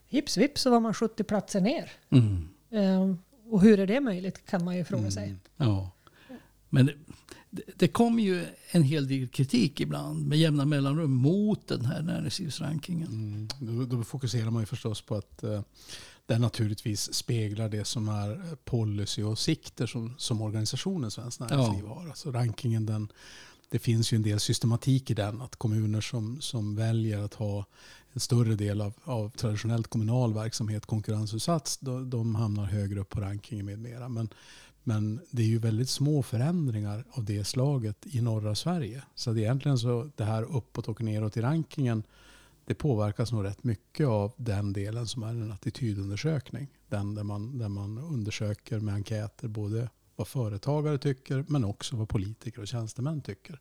hips 0.08 0.38
vips 0.38 0.62
så 0.62 0.70
var 0.70 0.80
man 0.80 0.94
70 0.94 1.24
platser 1.24 1.62
ner. 1.62 1.92
Mm. 2.10 2.50
Eh, 2.70 3.16
och 3.52 3.62
hur 3.62 3.80
är 3.80 3.88
det 3.88 4.00
möjligt 4.00 4.46
kan 4.46 4.66
man 4.66 4.78
ju 4.78 4.84
fråga 4.84 5.12
sig. 5.12 5.24
Mm. 5.24 5.40
Ja. 5.58 5.92
Men 6.76 6.90
det, 7.50 7.64
det 7.76 7.88
kommer 7.88 8.24
ju 8.24 8.46
en 8.72 8.84
hel 8.84 9.08
del 9.08 9.28
kritik 9.28 9.80
ibland 9.80 10.28
med 10.28 10.38
jämna 10.38 10.66
mellanrum 10.66 11.12
mot 11.12 11.68
den 11.68 11.86
här 11.86 12.02
näringslivsrankingen. 12.02 13.08
Mm. 13.08 13.48
Då, 13.60 13.98
då 13.98 14.04
fokuserar 14.04 14.52
man 14.52 14.62
ju 14.62 14.66
förstås 14.66 15.02
på 15.02 15.16
att 15.16 15.44
eh, 15.44 15.62
den 16.26 16.42
naturligtvis 16.42 17.14
speglar 17.14 17.70
det 17.70 17.86
som 17.86 18.10
är 18.10 18.56
policyåsikter 18.56 19.88
som, 19.88 20.14
som 20.18 20.42
organisationen 20.42 21.12
Svenskt 21.12 21.40
Näringsliv 21.40 21.86
har. 21.86 22.08
Alltså 22.08 22.32
rankingen 22.32 22.86
den, 22.86 23.08
det 23.70 23.80
finns 23.80 24.14
ju 24.14 24.16
en 24.16 24.24
del 24.24 24.40
systematik 24.40 25.10
i 25.10 25.14
den. 25.14 25.42
Att 25.42 25.56
kommuner 25.56 26.02
som, 26.02 26.42
som 26.42 26.76
väljer 26.76 27.20
att 27.20 27.34
ha 27.34 27.66
en 28.14 28.20
större 28.20 28.56
del 28.56 28.82
av, 28.82 28.94
av 29.04 29.30
traditionellt 29.30 29.88
kommunal 29.88 30.34
verksamhet 30.34 30.86
konkurrensutsatt, 30.86 31.78
de, 31.82 32.10
de 32.10 32.36
hamnar 32.36 32.66
högre 32.66 33.00
upp 33.00 33.10
på 33.10 33.22
rankingen 33.22 33.66
med 33.66 33.80
mera. 33.80 34.10
Men, 34.10 34.30
men 34.88 35.20
det 35.32 35.42
är 35.44 35.48
ju 35.48 35.60
väldigt 35.60 35.90
små 35.90 36.24
förändringar 36.24 37.06
av 37.12 37.26
det 37.26 37.44
slaget 37.44 38.06
i 38.06 38.22
norra 38.22 38.56
Sverige. 38.56 39.04
Så 39.16 39.32
att 39.32 39.38
egentligen 39.38 39.78
så 39.78 40.10
det 40.16 40.24
här 40.24 40.44
uppåt 40.44 40.88
och 40.88 41.02
neråt 41.02 41.38
i 41.38 41.42
rankingen 41.42 42.04
det 42.66 42.74
påverkas 42.74 43.32
nog 43.32 43.44
rätt 43.44 43.64
mycket 43.64 44.08
av 44.08 44.34
den 44.38 44.74
delen 44.74 45.08
som 45.08 45.24
är 45.24 45.30
en 45.30 45.52
attitydundersökning. 45.52 46.68
Den 46.90 47.16
där 47.16 47.24
man, 47.24 47.58
där 47.58 47.70
man 47.70 47.98
undersöker 47.98 48.80
med 48.80 48.94
enkäter 48.94 49.48
både 49.48 49.90
vad 50.16 50.28
företagare 50.28 50.98
tycker 50.98 51.46
men 51.48 51.66
också 51.66 51.96
vad 51.96 52.10
politiker 52.10 52.62
och 52.62 52.68
tjänstemän 52.68 53.22
tycker. 53.22 53.60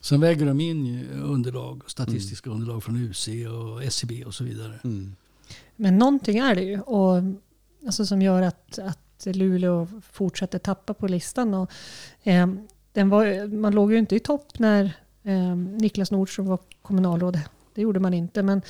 Sen 0.00 0.20
väger 0.20 0.46
de 0.46 0.60
in 0.60 1.08
underlag, 1.10 1.82
statistiska 1.86 2.50
underlag 2.50 2.84
från 2.84 2.96
UC 2.96 3.28
och 3.28 3.84
SCB 3.84 4.24
och 4.24 4.34
så 4.34 4.44
vidare. 4.44 4.80
Mm. 4.84 5.16
Men 5.76 5.98
någonting 5.98 6.38
är 6.38 6.54
det 6.54 6.62
ju. 6.62 6.80
Och, 6.80 7.22
alltså, 7.86 8.06
som 8.06 8.22
gör 8.22 8.42
att, 8.42 8.78
att 8.78 9.05
Luleå 9.24 9.88
fortsätter 10.12 10.58
tappa 10.58 10.94
på 10.94 11.06
listan. 11.06 11.54
Och, 11.54 11.70
eh, 12.22 12.46
den 12.92 13.08
var, 13.08 13.46
man 13.46 13.74
låg 13.74 13.92
ju 13.92 13.98
inte 13.98 14.16
i 14.16 14.20
topp 14.20 14.58
när 14.58 14.84
eh, 15.22 15.56
Niklas 15.56 16.10
Nordström 16.10 16.46
var 16.46 16.58
kommunalråd. 16.82 17.40
Det 17.74 17.82
gjorde 17.82 18.00
man 18.00 18.14
inte. 18.14 18.42
Men, 18.42 18.62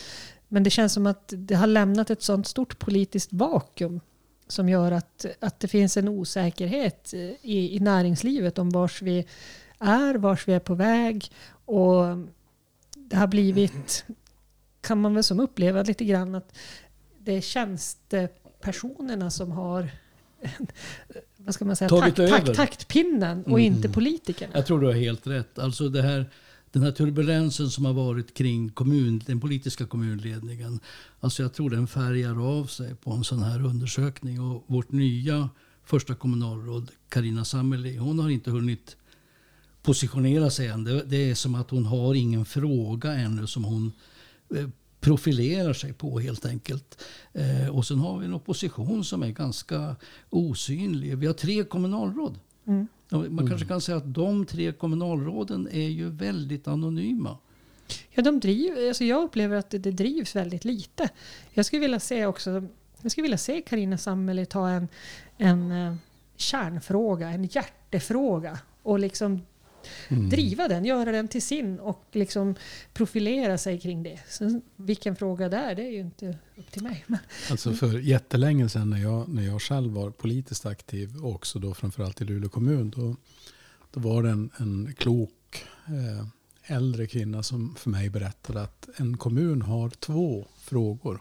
men 0.48 0.62
det 0.62 0.70
känns 0.70 0.92
som 0.92 1.06
att 1.06 1.32
det 1.36 1.54
har 1.54 1.66
lämnat 1.66 2.10
ett 2.10 2.22
sånt 2.22 2.46
stort 2.46 2.78
politiskt 2.78 3.32
vakuum 3.32 4.00
som 4.46 4.68
gör 4.68 4.92
att, 4.92 5.26
att 5.40 5.60
det 5.60 5.68
finns 5.68 5.96
en 5.96 6.08
osäkerhet 6.08 7.14
i, 7.42 7.76
i 7.76 7.80
näringslivet 7.80 8.58
om 8.58 8.70
vars 8.70 9.02
vi 9.02 9.26
är, 9.78 10.14
vars 10.14 10.48
vi 10.48 10.52
är 10.52 10.60
på 10.60 10.74
väg. 10.74 11.32
Och 11.64 12.04
det 12.96 13.16
har 13.16 13.26
blivit, 13.26 14.04
kan 14.80 15.00
man 15.00 15.14
väl 15.14 15.24
som 15.24 15.40
uppleva 15.40 15.82
lite 15.82 16.04
grann 16.04 16.34
att 16.34 16.58
det 17.18 17.32
är 17.32 17.40
tjänstepersonerna 17.40 19.30
som 19.30 19.52
har 19.52 19.90
vad 21.36 21.54
ska 21.54 21.64
man 21.64 21.76
säga, 21.76 21.88
Tagit 21.88 22.16
takt, 22.16 22.30
takt, 22.30 22.54
taktpinnen 22.54 23.44
och 23.44 23.60
inte 23.60 23.88
politikerna. 23.88 24.52
Jag 24.54 24.66
tror 24.66 24.80
du 24.80 24.86
har 24.86 24.94
helt 24.94 25.26
rätt. 25.26 25.58
Alltså 25.58 25.88
det 25.88 26.02
här, 26.02 26.30
den 26.70 26.82
här 26.82 26.92
turbulensen 26.92 27.70
som 27.70 27.84
har 27.84 27.92
varit 27.92 28.34
kring 28.34 28.68
kommun, 28.68 29.22
den 29.26 29.40
politiska 29.40 29.86
kommunledningen. 29.86 30.80
Alltså 31.20 31.42
jag 31.42 31.54
tror 31.54 31.70
den 31.70 31.86
färgar 31.86 32.58
av 32.58 32.66
sig 32.66 32.94
på 32.94 33.10
en 33.10 33.24
sån 33.24 33.42
här 33.42 33.64
undersökning. 33.64 34.40
Och 34.40 34.64
vårt 34.66 34.92
nya 34.92 35.48
första 35.84 36.14
kommunalråd, 36.14 36.90
Karina 37.08 37.44
Sammeli, 37.44 37.96
hon 37.96 38.18
har 38.18 38.30
inte 38.30 38.50
hunnit 38.50 38.96
positionera 39.82 40.50
sig 40.50 40.66
än. 40.66 40.84
Det, 40.84 41.02
det 41.02 41.30
är 41.30 41.34
som 41.34 41.54
att 41.54 41.70
hon 41.70 41.86
har 41.86 42.14
ingen 42.14 42.44
fråga 42.44 43.12
ännu 43.12 43.46
som 43.46 43.64
hon 43.64 43.92
eh, 44.54 44.68
profilerar 45.06 45.72
sig 45.72 45.92
på 45.92 46.20
helt 46.20 46.46
enkelt. 46.46 47.04
Eh, 47.32 47.76
och 47.76 47.86
sen 47.86 47.98
har 47.98 48.18
vi 48.18 48.26
en 48.26 48.34
opposition 48.34 49.04
som 49.04 49.22
är 49.22 49.30
ganska 49.30 49.96
osynlig. 50.30 51.18
Vi 51.18 51.26
har 51.26 51.34
tre 51.34 51.64
kommunalråd. 51.64 52.38
Mm. 52.66 52.86
Man 53.10 53.48
kanske 53.48 53.66
kan 53.66 53.80
säga 53.80 53.98
att 53.98 54.14
de 54.14 54.46
tre 54.46 54.72
kommunalråden 54.72 55.68
är 55.72 55.88
ju 55.88 56.10
väldigt 56.10 56.68
anonyma. 56.68 57.38
Ja, 58.10 58.22
de 58.22 58.40
driv, 58.40 58.88
alltså 58.88 59.04
jag 59.04 59.24
upplever 59.24 59.56
att 59.56 59.70
det, 59.70 59.78
det 59.78 59.90
drivs 59.90 60.36
väldigt 60.36 60.64
lite. 60.64 61.08
Jag 61.52 61.66
skulle 61.66 61.80
vilja 61.80 62.00
se 62.00 62.26
också, 62.26 62.64
jag 63.02 63.12
skulle 63.12 63.22
vilja 63.22 63.38
se 63.38 63.62
Karina 63.62 63.98
Sammeli 63.98 64.46
ta 64.46 64.68
en, 64.68 64.88
en 65.38 65.72
eh, 65.72 65.94
kärnfråga, 66.36 67.28
en 67.28 67.44
hjärtefråga 67.44 68.58
och 68.82 68.98
liksom 68.98 69.42
driva 70.08 70.68
den, 70.68 70.84
göra 70.84 71.12
den 71.12 71.28
till 71.28 71.42
sin 71.42 71.80
och 71.80 72.04
liksom 72.12 72.54
profilera 72.92 73.58
sig 73.58 73.80
kring 73.80 74.02
det. 74.02 74.20
Sen, 74.28 74.62
vilken 74.76 75.16
fråga 75.16 75.48
det 75.48 75.56
är, 75.56 75.74
det 75.74 75.82
är 75.82 75.90
ju 75.90 76.00
inte 76.00 76.38
upp 76.56 76.70
till 76.70 76.82
mig. 76.82 77.04
Alltså 77.50 77.72
för 77.72 77.98
jättelänge 77.98 78.68
sedan 78.68 78.90
när 78.90 78.98
jag, 78.98 79.28
när 79.28 79.42
jag 79.42 79.62
själv 79.62 79.92
var 79.92 80.10
politiskt 80.10 80.66
aktiv 80.66 81.24
också 81.24 81.58
då 81.58 81.74
framförallt 81.74 82.20
i 82.20 82.24
Luleå 82.24 82.48
kommun. 82.48 82.90
Då, 82.90 83.16
då 83.90 84.00
var 84.00 84.22
det 84.22 84.30
en, 84.30 84.50
en 84.56 84.94
klok 84.98 85.64
eh, 85.86 86.26
äldre 86.66 87.06
kvinna 87.06 87.42
som 87.42 87.74
för 87.74 87.90
mig 87.90 88.10
berättade 88.10 88.62
att 88.62 88.88
en 88.96 89.16
kommun 89.16 89.62
har 89.62 89.90
två 89.90 90.46
frågor. 90.58 91.20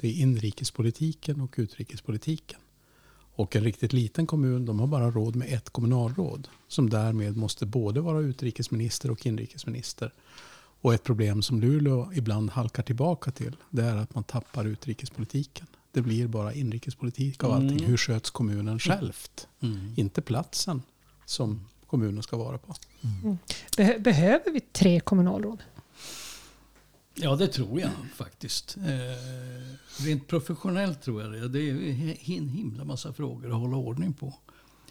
Det 0.00 0.08
är 0.08 0.12
inrikespolitiken 0.12 1.40
och 1.40 1.54
utrikespolitiken. 1.56 2.60
Och 3.36 3.56
en 3.56 3.64
riktigt 3.64 3.92
liten 3.92 4.26
kommun 4.26 4.64
de 4.64 4.80
har 4.80 4.86
bara 4.86 5.10
råd 5.10 5.36
med 5.36 5.52
ett 5.52 5.70
kommunalråd. 5.70 6.48
Som 6.68 6.90
därmed 6.90 7.36
måste 7.36 7.66
både 7.66 8.00
vara 8.00 8.20
utrikesminister 8.20 9.10
och 9.10 9.26
inrikesminister. 9.26 10.12
Och 10.80 10.94
ett 10.94 11.02
problem 11.02 11.42
som 11.42 11.60
Luleå 11.60 12.12
ibland 12.14 12.50
halkar 12.50 12.82
tillbaka 12.82 13.30
till. 13.30 13.56
Det 13.70 13.82
är 13.82 13.96
att 13.96 14.14
man 14.14 14.24
tappar 14.24 14.64
utrikespolitiken. 14.64 15.66
Det 15.92 16.00
blir 16.00 16.26
bara 16.26 16.54
inrikespolitik 16.54 17.44
av 17.44 17.52
allting. 17.52 17.84
Hur 17.84 17.96
sköts 17.96 18.30
kommunen 18.30 18.78
självt? 18.78 19.48
Inte 19.96 20.22
platsen 20.22 20.82
som 21.24 21.66
kommunen 21.86 22.22
ska 22.22 22.36
vara 22.36 22.58
på. 22.58 22.74
beh, 23.76 23.98
behöver 23.98 24.52
vi 24.52 24.60
tre 24.60 25.00
kommunalråd? 25.00 25.62
Ja, 27.14 27.36
det 27.36 27.48
tror 27.48 27.80
jag 27.80 27.90
faktiskt. 28.14 28.76
Eh, 28.76 30.04
rent 30.04 30.26
professionellt 30.26 31.02
tror 31.02 31.22
jag 31.22 31.32
det. 31.32 31.48
Det 31.48 31.70
är 31.70 32.38
en 32.38 32.48
himla 32.48 32.84
massa 32.84 33.12
frågor 33.12 33.48
att 33.48 33.60
hålla 33.60 33.76
ordning 33.76 34.12
på. 34.12 34.34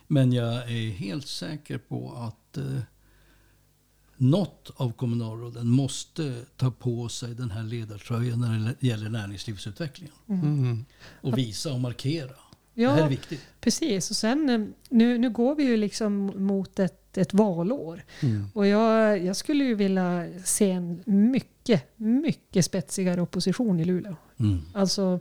Men 0.07 0.33
jag 0.33 0.53
är 0.53 0.89
helt 0.91 1.27
säker 1.27 1.77
på 1.77 2.13
att 2.13 2.57
eh, 2.57 2.79
något 4.17 4.71
av 4.75 4.91
kommunalråden 4.91 5.67
måste 5.67 6.45
ta 6.57 6.71
på 6.71 7.09
sig 7.09 7.35
den 7.35 7.51
här 7.51 7.63
ledartröjan 7.63 8.39
när 8.41 8.75
det 8.79 8.87
gäller 8.87 9.09
näringslivsutvecklingen. 9.09 10.15
Mm. 10.29 10.85
Och 11.21 11.37
visa 11.37 11.73
och 11.73 11.79
markera. 11.79 12.35
Ja, 12.73 12.89
Det 12.89 12.95
här 12.95 13.05
är 13.05 13.09
viktigt. 13.09 13.41
Precis, 13.61 14.09
och 14.09 14.15
sen 14.15 14.49
eh, 14.49 14.67
nu, 14.89 15.17
nu 15.17 15.29
går 15.29 15.55
vi 15.55 15.63
ju 15.63 15.77
liksom 15.77 16.31
mot 16.35 16.79
ett, 16.79 17.02
ett 17.17 17.33
valår. 17.33 18.03
Och 18.53 18.67
jag, 18.67 19.25
jag 19.25 19.35
skulle 19.35 19.63
ju 19.63 19.75
vilja 19.75 20.27
se 20.45 20.71
en 20.71 21.03
mycket, 21.05 21.83
mycket 21.97 22.65
spetsigare 22.65 23.21
opposition 23.21 23.79
i 23.79 23.85
Luleå. 23.85 24.15
Mm. 24.39 24.59
Alltså, 24.73 25.19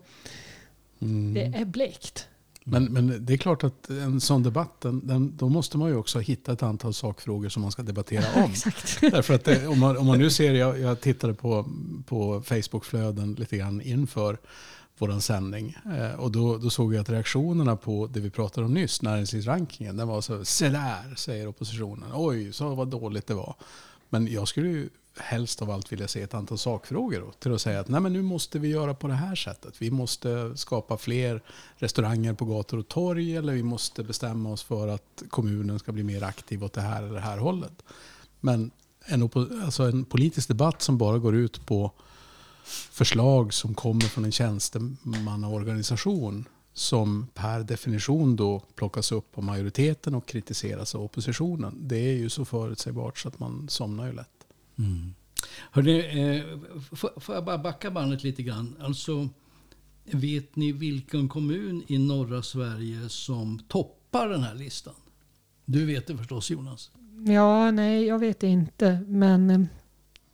Mm. 1.00 1.35
det 1.35 1.59
är 1.59 1.64
blekt. 1.64 2.28
Men, 2.64 2.85
men 2.85 3.26
det 3.26 3.33
är 3.33 3.37
klart 3.37 3.64
att 3.64 3.90
en 3.90 4.20
sån 4.20 4.42
debatt, 4.42 4.81
den, 4.81 5.07
den, 5.07 5.37
då 5.37 5.48
måste 5.48 5.78
man 5.78 5.88
ju 5.88 5.96
också 5.96 6.18
hitta 6.18 6.52
ett 6.52 6.62
antal 6.62 6.94
sakfrågor 6.94 7.48
som 7.48 7.62
man 7.62 7.72
ska 7.72 7.83
debattera 7.83 8.24
om. 8.44 8.50
Exakt. 8.50 9.00
Därför 9.00 9.35
att 9.35 9.44
det, 9.44 9.66
om, 9.66 9.81
man, 9.81 9.96
om 9.96 10.07
man 10.07 10.18
nu 10.18 10.31
ser, 10.31 10.52
jag, 10.55 10.81
jag 10.81 11.00
tittade 11.00 11.35
på, 11.35 11.66
på 12.07 12.42
Facebookflöden 12.42 13.35
lite 13.35 13.57
grann 13.57 13.81
inför 13.81 14.38
vår 15.07 15.21
sändning. 15.21 15.77
Eh, 15.99 16.21
och 16.21 16.33
då, 16.33 16.59
då 16.59 16.71
såg 16.71 16.95
jag 16.95 17.01
att 17.01 17.11
reaktionerna 17.11 17.77
på 17.77 18.09
det 18.12 18.21
vi 18.21 18.31
pratade 18.31 18.67
om 18.67 18.75
nyss, 18.75 19.03
näringslivsrankingen, 19.03 19.97
den 19.97 20.09
var 20.09 20.21
så 20.21 20.45
se 20.45 20.69
där, 20.69 21.15
säger 21.17 21.47
oppositionen. 21.47 22.11
Oj, 22.15 22.53
så 22.53 22.75
vad 22.75 22.88
dåligt 22.88 23.27
det 23.27 23.35
var. 23.35 23.55
Men 24.09 24.33
jag 24.33 24.49
skulle 24.49 24.69
ju 24.69 24.88
helst 25.17 25.62
av 25.62 25.71
allt 25.71 25.93
vilja 25.93 26.09
se 26.09 26.23
ett 26.23 26.35
antal 26.35 26.59
sakfrågor 26.59 27.21
då, 27.21 27.33
till 27.33 27.55
att 27.55 27.61
säga 27.61 27.81
att 27.81 27.88
nej, 27.88 28.01
men 28.01 28.12
nu 28.12 28.23
måste 28.23 28.59
vi 28.59 28.69
göra 28.69 28.95
på 28.95 29.09
det 29.09 29.15
här 29.15 29.35
sättet. 29.35 29.75
Vi 29.79 29.91
måste 29.91 30.57
skapa 30.57 30.97
fler 30.97 31.43
restauranger 31.77 32.35
på 32.35 32.45
gator 32.45 32.79
och 32.79 32.88
torg 32.88 33.37
eller 33.37 33.53
vi 33.53 33.62
måste 33.62 34.03
bestämma 34.03 34.53
oss 34.53 34.62
för 34.62 34.88
att 34.88 35.23
kommunen 35.29 35.79
ska 35.79 35.93
bli 35.93 36.03
mer 36.03 36.23
aktiv 36.23 36.65
åt 36.65 36.73
det 36.73 36.81
här 36.81 37.03
eller 37.03 37.15
det 37.15 37.21
här 37.21 37.38
hållet. 37.38 37.83
Men 38.41 38.71
en, 39.05 39.31
alltså 39.65 39.83
en 39.83 40.05
politisk 40.05 40.49
debatt 40.49 40.83
som 40.83 40.99
bara 40.99 41.19
går 41.19 41.35
ut 41.35 41.67
på 41.67 41.93
förslag 42.64 43.55
som 43.55 43.75
kommer 43.75 44.01
från 44.01 44.25
en 44.25 44.33
tjänstemannaorganisation 44.33 46.44
som 46.72 47.27
per 47.35 47.61
definition 47.61 48.37
då 48.37 48.62
plockas 48.75 49.12
upp 49.12 49.38
av 49.38 49.44
majoriteten 49.44 50.14
och 50.14 50.27
kritiseras 50.27 50.94
av 50.94 51.03
oppositionen. 51.03 51.75
Det 51.81 51.96
är 51.96 52.16
ju 52.16 52.29
så 52.29 52.44
förutsägbart 52.44 53.18
så 53.18 53.29
att 53.29 53.38
man 53.38 53.68
somnar 53.68 54.07
ju 54.07 54.12
lätt. 54.12 54.29
Hörrni, 55.70 55.98
eh, 55.98 56.42
får, 56.96 57.35
jag 57.35 57.44
bara 57.44 57.59
backa 57.59 57.90
bandet 57.90 58.22
lite 58.22 58.42
grann? 58.42 58.77
Alltså, 58.81 59.29
vet 60.05 60.57
ni 60.57 60.72
vilken 60.72 61.29
kommun 61.29 61.85
i 61.87 61.98
norra 61.98 62.42
Sverige 62.42 63.09
som 63.09 63.59
toppar 63.68 64.29
den 64.29 64.42
här 64.42 64.55
listan? 64.55 64.94
Du 65.64 65.87
vet 65.87 66.07
det 66.07 66.16
förstås 66.16 66.51
Jonas? 66.51 66.90
Ja, 67.27 67.70
nej, 67.70 68.05
jag 68.05 68.18
vet 68.18 68.42
inte. 68.42 69.05
Men 69.07 69.68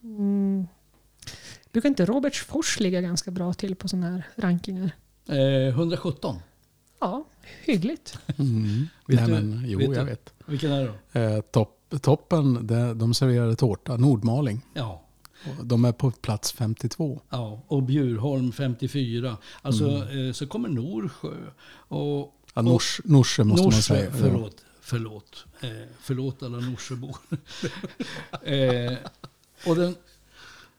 mm, 0.03 0.67
brukar 1.79 1.89
inte 1.89 2.07
Robertsfors 2.07 2.81
ligga 2.81 3.01
ganska 3.01 3.31
bra 3.31 3.55
till 3.55 3.75
på 3.77 3.89
sådana 3.89 4.11
här 4.11 4.27
rankingar? 4.37 4.91
Eh, 5.29 5.69
117. 5.69 6.37
Ja, 7.01 7.25
hyggligt. 7.65 8.19
Vet 8.27 8.37
Nej, 8.39 9.27
du- 9.27 9.33
men, 9.33 9.65
jo, 9.67 9.79
vet 9.79 9.89
du? 9.91 9.95
jag 9.97 10.05
vet. 10.05 10.33
Vilken 10.47 10.73
är 10.73 10.81
det 10.85 10.93
då? 11.13 11.21
Eh, 11.21 11.41
topp, 11.41 11.95
toppen, 12.03 12.67
det, 12.67 12.95
de 12.95 13.15
serverade 13.15 13.57
tårta, 13.57 13.97
Nordmaling. 13.97 14.61
Ja. 14.75 15.05
De 15.63 15.85
är 15.85 15.93
på 15.93 16.11
plats 16.11 16.53
52. 16.53 17.21
Ja, 17.31 17.63
och 17.67 17.83
Bjurholm 17.83 18.53
54. 18.53 19.37
Alltså, 19.63 19.85
eh, 19.89 20.33
så 20.33 20.47
kommer 20.47 20.69
Norsjö. 20.69 21.31
Och, 21.71 22.35
Ja, 22.55 22.63
Nors, 22.63 23.01
Norsjö 23.05 23.45
måste 23.45 23.63
man 23.63 23.67
Norsjö, 23.67 23.83
säga. 23.83 24.11
förlåt. 24.13 24.57
Förlåt. 24.81 25.45
Eh, 25.61 25.69
förlåt 26.01 26.43
alla 26.43 26.59
Norsjöbor. 26.61 27.17
eh, 28.43 28.97
och 29.67 29.77
den, 29.77 29.95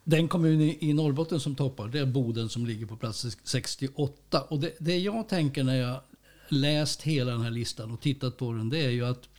den 0.10 0.28
kommun 0.28 0.62
i, 0.62 0.94
Norrbotten 0.94 1.40
som 1.40 1.56
toppar, 1.56 1.88
det 1.88 2.00
är 2.00 2.06
Boden 2.06 2.50
som 2.50 2.66
ligger 2.66 2.86
på 2.86 2.98
plats 2.98 3.38
68. 3.44 4.42
Och 4.42 4.60
det, 4.60 4.74
det 4.80 4.98
jag 4.98 5.30
tänker 5.30 5.64
när 5.64 5.76
jag 5.76 6.02
läst 6.48 7.02
hela 7.02 7.32
den 7.32 7.42
här 7.42 7.52
listan 7.52 7.92
och 7.92 8.02
tittat 8.02 8.38
på 8.38 8.54
den, 8.54 8.70
det 8.70 8.86
är 8.86 8.90
ju 8.90 9.06
att 9.06 9.30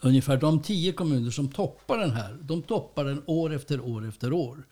ungefär 0.00 0.36
de 0.36 0.62
tio 0.62 0.92
kommuner 0.92 1.30
som 1.30 1.48
toppar 1.48 1.98
den 1.98 2.10
här, 2.10 2.38
de 2.42 2.62
toppar 2.62 3.04
den 3.04 3.22
år 3.26 3.54
efter 3.54 3.80
år 3.80 4.08
efter 4.08 4.32
år. 4.32 4.66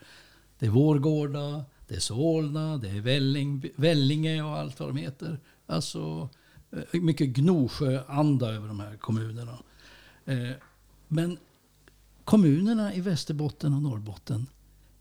Det 0.59 0.67
är 0.67 0.71
Vårgårda, 0.71 1.65
det 1.89 1.95
är 1.95 2.01
Solna, 2.01 2.77
det 2.77 2.89
är 2.89 3.01
Välling, 3.01 3.65
Vällinge 3.77 4.43
och 4.43 4.59
allt 4.59 4.81
vad 4.81 4.89
de 4.89 4.97
heter. 4.97 5.39
Alltså 5.67 6.29
eh, 6.71 7.01
mycket 7.01 7.29
Gnosjöanda 7.29 8.51
över 8.51 8.69
de 8.69 8.81
här 8.81 8.97
kommunerna. 8.97 9.59
Eh, 10.25 10.51
men 11.09 11.39
kommunerna 12.25 12.95
i 12.95 13.01
Västerbotten 13.01 13.75
och 13.75 13.83
Norrbotten 13.83 14.47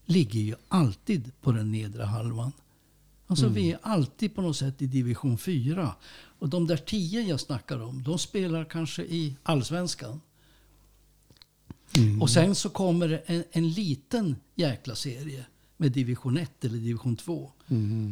ligger 0.08 0.39
ju 0.39 0.56
alltid 0.67 1.32
på 1.41 1.52
den 1.52 1.72
nedre 1.72 2.04
halvan. 2.04 2.52
Alltså 3.28 3.48
vi 3.48 3.72
är 3.72 3.80
alltid 3.82 4.36
på 4.36 4.41
något 4.41 4.58
sätt 4.58 4.82
i 4.82 4.88
division 4.88 5.38
4. 5.38 5.96
Och 6.39 6.50
de 6.50 6.67
där 6.67 6.78
tio 6.78 7.22
jag 7.22 7.39
snackar 7.39 7.80
om, 7.80 8.04
de 8.04 8.20
spelar 8.20 8.65
kanske 8.65 9.02
i 9.04 9.36
allsvenskan. 9.43 10.22
Och 12.22 12.30
sen 12.30 12.56
så 12.56 12.70
kommer 12.70 13.08
det 13.08 13.17
en, 13.26 13.43
en 13.52 13.70
liten 13.70 14.36
jäkla 14.56 14.96
serie 14.96 15.46
med 15.78 15.91
division 15.91 16.38
1 16.38 16.65
eller 16.65 16.78
division 16.78 17.15
2. 17.15 17.52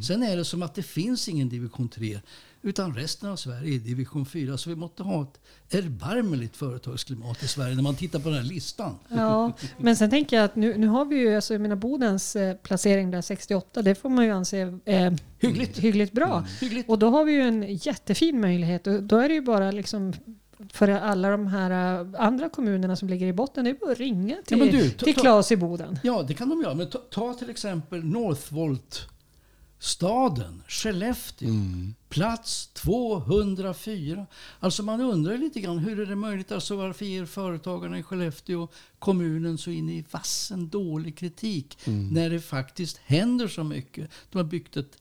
Sen 0.04 0.24
är 0.24 0.38
det 0.38 0.46
som 0.46 0.64
att 0.64 0.76
det 0.76 0.84
finns 0.84 1.30
ingen 1.30 1.50
division 1.50 1.90
3. 1.90 2.20
Utan 2.66 2.96
resten 2.96 3.30
av 3.30 3.36
Sverige 3.36 3.76
är 3.76 3.80
division 3.80 4.26
4. 4.26 4.58
Så 4.58 4.70
vi 4.70 4.76
måste 4.76 5.04
ha 5.04 5.22
ett 5.22 5.40
erbarmligt 5.74 6.58
företagsklimat 6.58 7.44
i 7.44 7.48
Sverige 7.48 7.76
när 7.76 7.84
man 7.84 7.96
tittar 7.96 8.20
på 8.20 8.30
den 8.30 8.38
här 8.38 8.46
listan. 8.46 8.96
Ja, 9.10 9.52
men 9.78 9.96
sen 9.96 10.10
tänker 10.10 10.36
jag 10.36 10.46
att 10.46 10.56
nu, 10.56 10.78
nu 10.78 10.88
har 10.88 11.06
vi 11.06 11.16
ju, 11.16 11.36
alltså 11.36 11.54
jag 11.54 11.62
menar 11.62 11.76
Bodens 11.76 12.36
eh, 12.36 12.56
placering 12.56 13.12
där 13.12 13.22
68, 13.22 13.82
det 13.82 13.96
får 13.96 14.10
man 14.10 14.26
ju 14.26 14.32
anse 14.32 14.80
eh, 14.86 15.14
Hyggligt. 15.40 15.80
hyggligt 15.80 16.14
bra. 16.14 16.46
Hyggligt. 16.62 16.90
Och 16.90 17.00
då 17.00 17.10
har 17.10 17.26
vi 17.26 17.32
ju 17.32 17.42
en 17.42 17.66
jättefin 17.76 18.42
möjlighet. 18.42 18.88
Och 18.88 19.04
då 19.04 19.18
är 19.18 19.28
det 19.30 19.34
ju 19.36 19.42
bara 19.42 19.72
liksom 19.72 20.14
för 20.74 20.88
alla 20.90 21.30
de 21.30 21.48
här 21.48 22.00
eh, 22.02 22.08
andra 22.22 22.50
kommunerna 22.50 22.96
som 22.96 23.10
ligger 23.10 23.28
i 23.28 23.34
botten, 23.34 23.64
det 23.64 23.70
är 23.70 23.74
bara 23.74 23.92
att 23.92 23.98
ringa 23.98 24.36
till, 24.46 24.58
men 24.58 24.68
du, 24.68 24.90
ta- 24.90 25.06
till 25.06 25.16
Claes 25.16 25.52
i 25.52 25.58
Boden. 25.58 26.00
Ja, 26.04 26.24
det 26.28 26.34
kan 26.34 26.50
de 26.50 26.62
göra. 26.62 26.74
Men 26.74 26.90
ta, 26.90 26.98
ta 26.98 27.34
till 27.34 27.50
exempel 27.50 28.04
Northvolt-staden, 29.86 30.64
Skellefteå. 30.68 31.50
Plats 32.10 32.68
204. 32.74 34.26
Alltså 34.60 34.84
man 34.84 35.02
undrar 35.02 35.38
lite 35.38 35.60
grann, 35.60 35.78
hur 35.78 36.00
är 36.00 36.06
det 36.06 36.16
möjligt? 36.16 36.52
Alltså 36.52 36.76
varför 36.76 37.06
ger 37.06 37.26
företagarna 37.26 38.00
i 38.00 38.04
Skellefteå 38.04 38.68
kommunen 39.00 39.58
så 39.58 39.72
in 39.72 39.90
i 39.90 40.06
vassen 40.12 40.70
dålig 40.70 41.18
kritik? 41.18 41.78
När 41.86 42.30
det 42.30 42.40
faktiskt 42.40 42.98
händer 42.98 43.48
så 43.48 43.64
mycket. 43.64 44.10
De 44.32 44.38
har 44.38 44.46
byggt 44.46 44.78
ett 44.78 44.98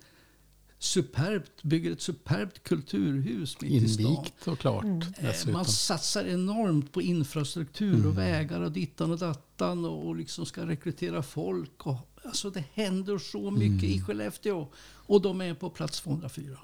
superbt, 0.79 1.63
bygger 1.63 1.93
ett 1.93 2.03
superbt 2.03 2.63
kulturhus 2.63 3.61
mitt 3.61 3.83
i 3.83 3.89
stan. 3.89 4.07
Invigt 4.07 4.49
och 4.49 4.59
klart 4.59 4.85
Mm. 4.85 5.01
Eh. 5.19 5.53
Man 5.53 5.65
satsar 5.65 6.25
enormt 6.25 6.93
på 6.93 7.03
infrastruktur 7.03 8.07
och 8.07 8.19
vägar 8.19 8.61
och 8.61 8.73
dittan 8.73 9.11
och 9.11 9.19
dattan 9.19 9.85
och 9.85 10.07
och 10.07 10.17
liksom 10.17 10.47
ska 10.47 10.67
rekrytera 10.67 11.23
folk. 11.23 11.87
Och, 11.87 11.97
alltså 12.25 12.51
det 12.51 12.65
händer 12.75 13.19
så 13.19 13.51
mycket 13.51 13.89
i 13.89 14.01
Skellefteå. 14.01 14.67
Och 15.07 15.23
de 15.23 15.41
är 15.41 15.55
på 15.55 15.71
plats 15.71 16.01
204. 16.01 16.59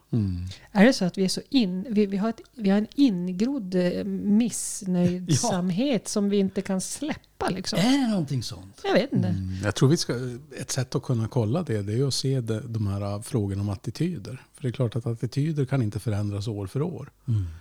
Är 0.72 0.84
det 0.84 0.92
så 0.92 1.04
att 1.04 1.18
vi 1.18 1.24
är 1.24 1.28
så 1.28 1.40
in, 1.48 1.86
vi, 1.90 2.06
vi, 2.06 2.16
har, 2.16 2.28
ett, 2.28 2.40
vi 2.54 2.70
har 2.70 2.78
en 2.78 2.86
ingrodd 2.94 3.74
eh, 3.74 4.04
missnöjdsamhet 4.04 6.08
som 6.08 6.28
vi 6.28 6.38
inte 6.38 6.62
kan 6.62 6.80
släppa 6.80 7.48
liksom? 7.48 7.78
Är 7.78 7.98
det 8.02 8.08
någonting 8.10 8.42
sånt? 8.42 8.80
Jag 8.84 8.94
vet 8.94 9.12
inte. 9.12 9.28
Mm, 9.28 9.54
Jag 9.64 9.74
tror 9.74 9.88
vi 9.88 9.96
ska, 9.96 10.14
ett 10.58 10.70
sätt 10.70 10.94
att 10.94 11.02
kunna 11.02 11.28
kolla 11.28 11.62
det, 11.62 11.82
det 11.82 11.98
är 11.98 12.06
att 12.06 12.14
se 12.14 12.40
de, 12.40 12.60
de 12.72 12.86
här 12.86 13.22
frågorna 13.22 13.62
om 13.62 13.68
attityder. 13.68 14.42
För 14.54 14.62
det 14.62 14.68
är 14.68 14.72
klart 14.72 14.96
att 14.96 15.06
attityder 15.06 15.64
kan 15.64 15.82
inte 15.82 16.00
förändras 16.00 16.48
år 16.48 16.66
för 16.66 16.82
år. 16.82 17.10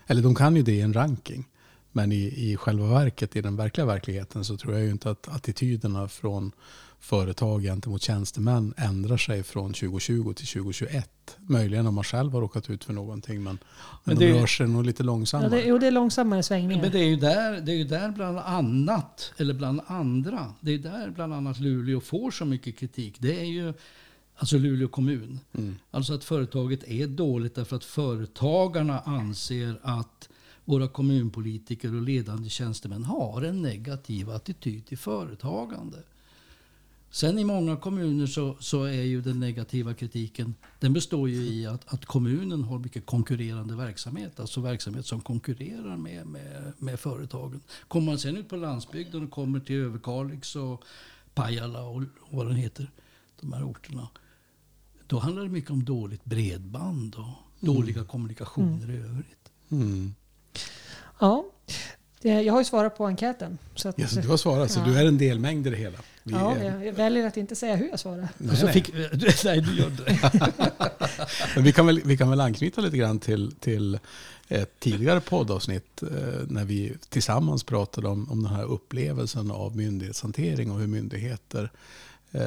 Eller 0.08 0.22
de 0.22 0.36
kan 0.36 0.56
ju 0.56 0.62
det 0.64 0.72
i 0.72 0.82
en 0.82 0.94
ranking. 0.94 1.48
Men 1.92 2.12
i, 2.12 2.52
i 2.52 2.58
själva 2.58 2.88
verket, 2.88 3.36
i 3.36 3.42
den 3.42 3.56
verkliga 3.56 3.86
verkligheten, 3.86 4.46
så 4.46 4.58
tror 4.58 4.74
jag 4.74 4.84
ju 4.84 4.92
inte 4.92 5.10
att 5.12 5.28
attityderna 5.28 6.08
från 6.08 6.52
företag 7.00 7.62
gentemot 7.64 8.02
tjänstemän 8.02 8.74
ändrar 8.78 9.18
sig 9.18 9.44
från 9.44 9.74
2020 9.74 10.34
till 10.34 10.48
2021. 10.48 11.10
Möjligen 11.38 11.88
om 11.88 11.96
man 11.96 12.04
själv 12.04 12.32
har 12.34 12.42
råkat 12.42 12.70
ut 12.70 12.84
för 12.84 12.94
någonting, 12.94 13.44
men, 13.44 13.58
men, 14.04 14.18
det- 14.18 14.26
de 14.28 14.34
rör 14.40 14.48
sig 14.48 14.68
nog 14.68 14.86
lite 14.86 15.04
Ja, 15.04 15.06
långsammare. 15.06 15.50
det, 15.50 15.62
jo, 15.66 15.78
det 15.78 15.88
är 15.88 15.92
långsammare 15.92 16.44
svängningar. 16.44 16.82
Men 16.82 16.92
det 16.92 17.00
är 17.00 17.08
ju 17.08 17.16
där, 17.16 17.62
det 17.62 17.72
är 17.72 17.76
ju 17.76 17.84
där 17.84 18.12
bland 18.12 18.38
annat, 18.40 19.34
eller 19.38 19.54
bland 19.54 19.82
andra, 19.88 20.54
det 20.62 20.72
är 20.74 20.78
där 20.78 21.10
bland 21.16 21.34
annat 21.34 21.60
Luleå 21.60 22.00
får 22.02 22.32
så 22.32 22.46
mycket 22.46 22.78
kritik. 22.78 23.16
Det 23.20 23.40
är 23.40 23.46
ju 23.46 23.74
alltså 24.36 24.58
Luleå 24.58 24.88
kommun. 24.88 25.40
Alltså 25.92 26.14
att 26.14 26.24
företaget 26.24 26.84
är 26.84 27.08
dåligt 27.08 27.56
därför 27.56 27.76
att 27.76 27.84
företagarna 27.84 29.00
anser 29.00 29.80
att 29.84 30.30
våra 30.66 30.88
kommunpolitiker 30.88 31.96
och 31.96 32.02
ledande 32.02 32.50
tjänstemän 32.50 33.04
har 33.04 33.42
en 33.42 33.62
negativ 33.62 34.30
attityd 34.30 34.86
till 34.86 34.98
företagande. 34.98 35.98
Sen 37.12 37.40
i 37.40 37.44
många 37.44 37.78
kommuner 37.78 38.28
så, 38.28 38.58
så 38.60 38.84
är 38.84 39.02
ju 39.02 39.22
den 39.22 39.40
negativa 39.40 39.94
kritiken, 39.94 40.56
den 40.80 40.94
består 40.94 41.30
ju 41.30 41.36
i 41.36 41.66
att, 41.66 41.94
att 41.94 42.06
kommunen 42.06 42.64
har 42.64 42.80
mycket 42.80 43.06
konkurrerande 43.06 43.76
verksamhet. 43.76 44.40
Alltså 44.40 44.62
verksamhet 44.62 45.06
som 45.06 45.22
konkurrerar 45.22 45.98
med, 45.98 46.28
med, 46.28 46.74
med 46.78 47.00
företagen. 47.00 47.62
Kommer 47.88 48.06
man 48.06 48.20
sen 48.20 48.38
ut 48.38 48.50
på 48.50 48.56
landsbygden 48.56 49.24
och 49.24 49.32
kommer 49.32 49.60
till 49.60 49.76
Överkalix 49.76 50.56
och 50.56 50.84
Pajala 51.34 51.84
och, 51.84 52.04
och 52.20 52.38
vad 52.38 52.48
den 52.48 52.56
heter, 52.56 52.92
de 53.42 53.54
här 53.54 53.72
orterna. 53.72 54.08
Då 55.08 55.20
handlar 55.20 55.44
det 55.44 55.50
mycket 55.50 55.72
om 55.72 55.86
dåligt 55.86 56.26
bredband 56.26 57.16
och 57.16 57.66
dåliga 57.66 58.04
kommunikationer 58.04 58.92
i 58.92 58.98
övrigt. 58.98 59.52
Mm. 59.70 60.14
Ja, 61.20 61.46
jag 62.22 62.54
har 62.54 62.60
ju 62.62 62.66
svarat 62.66 62.98
på 62.98 63.06
enkäten. 63.08 63.58
Så 63.76 63.90
att, 63.90 64.00
Yes, 64.00 64.12
du 64.12 64.28
har 64.28 64.38
svarat, 64.38 64.72
så 64.72 64.80
Ja. 64.80 64.86
du 64.86 65.00
är 65.00 65.06
en 65.06 65.18
delmängd 65.18 65.68
i 65.68 65.70
det 65.70 65.76
hela. 65.78 65.98
Vi 66.24 66.34
ja, 66.34 66.56
är- 66.56 66.84
jag, 66.84 66.94
väljer 66.94 67.28
att 67.28 67.38
inte 67.38 67.56
säga 67.56 67.76
hur 67.76 67.90
jag 67.90 68.00
svarar. 68.00 68.28
Nej, 68.38 68.52
Och 68.52 68.58
så 68.58 68.66
nej. 68.66 68.74
fick, 68.74 68.94
nej, 69.46 69.62
du 69.62 69.78
gör 69.78 69.90
det. 69.90 70.32
Men 71.56 71.64
vi 71.64 71.72
kan 71.74 71.86
väl, 71.86 72.02
vi 72.06 72.18
kan 72.18 72.30
väl 72.30 72.42
anknyta 72.42 72.82
lite 72.82 72.98
grann 72.98 73.20
till, 73.20 73.52
till 73.60 74.00
ett 74.48 74.80
tidigare 74.80 75.22
poddavsnitt 75.22 76.02
eh, 76.04 76.08
när 76.48 76.66
vi 76.66 76.94
tillsammans 77.10 77.64
pratade 77.64 78.08
om, 78.08 78.32
om 78.32 78.44
den 78.44 78.54
här 78.54 78.64
upplevelsen 78.64 79.52
av 79.52 79.76
myndighetshantering 79.78 80.72
och 80.72 80.80
hur 80.80 80.88
myndigheter 80.88 81.72
eh, 82.32 82.42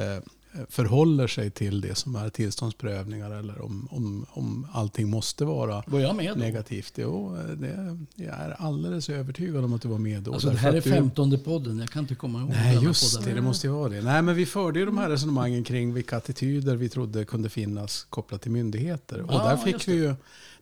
förhåller 0.69 1.27
sig 1.27 1.51
till 1.51 1.81
det 1.81 1.95
som 1.95 2.15
är 2.15 2.29
tillståndsprövningar 2.29 3.31
eller 3.31 3.61
om, 3.61 3.87
om, 3.91 4.25
om 4.29 4.67
allting 4.73 5.09
måste 5.09 5.45
vara 5.45 5.83
Var 5.87 5.99
jag 5.99 6.15
med 6.15 6.31
då? 6.35 6.39
negativt. 6.39 6.93
Jo, 6.97 7.37
det, 7.57 7.97
jag 8.15 8.33
är 8.35 8.55
alldeles 8.59 9.09
övertygad 9.09 9.63
om 9.63 9.73
att 9.73 9.81
du 9.81 9.87
var 9.87 9.97
med 9.97 10.21
då. 10.23 10.33
Alltså, 10.33 10.49
det 10.49 10.57
här 10.57 10.73
är 10.73 10.77
att 10.77 10.83
du- 10.83 10.89
femtonde 10.89 11.37
podden, 11.37 11.79
jag 11.79 11.89
kan 11.89 12.01
inte 12.03 12.15
komma 12.15 12.39
ihåg. 12.39 12.49
Nej, 12.49 12.83
just 12.83 13.15
poddar. 13.15 13.27
det. 13.29 13.35
Det 13.35 13.41
måste 13.41 13.67
ju 13.67 13.73
vara 13.73 13.89
det. 13.89 14.01
Nej, 14.01 14.21
men 14.21 14.35
vi 14.35 14.45
förde 14.45 14.79
ju 14.79 14.85
de 14.85 14.97
här 14.97 15.09
resonemangen 15.09 15.63
kring 15.63 15.93
vilka 15.93 16.17
attityder 16.17 16.75
vi 16.75 16.89
trodde 16.89 17.25
kunde 17.25 17.49
finnas 17.49 18.03
kopplat 18.09 18.41
till 18.41 18.51
myndigheter. 18.51 19.21
Och 19.21 19.33
Ja, 19.33 19.37
där, 19.49 19.57
fick 19.57 19.87
vi 19.87 19.93
ju, 19.93 20.15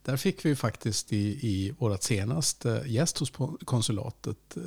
där 0.05 0.17
fick 0.17 0.45
vi 0.45 0.49
ju 0.49 0.55
faktiskt 0.55 1.13
i, 1.13 1.17
i 1.47 1.73
vårt 1.79 2.03
senaste 2.03 2.83
gäst 2.87 3.17
hos 3.17 3.31
konsulatet 3.65 4.37
eh, 4.57 4.61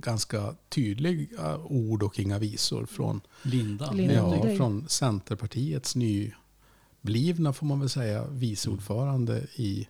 ganska 0.00 0.54
tydliga 0.68 1.58
ord 1.58 2.02
och 2.02 2.18
inga 2.20 2.38
visor 2.38 2.86
från, 2.86 3.20
Linda. 3.42 3.92
Linda. 3.92 4.14
ja, 4.14 4.56
från 4.56 4.67
Persson, 4.68 4.88
Centerpartiets 4.88 5.96
nyblivna, 5.96 7.52
får 7.52 7.66
man 7.66 7.80
väl 7.80 7.88
säga, 7.88 8.26
vice 8.26 8.70
ordförande 8.70 9.46
i, 9.56 9.88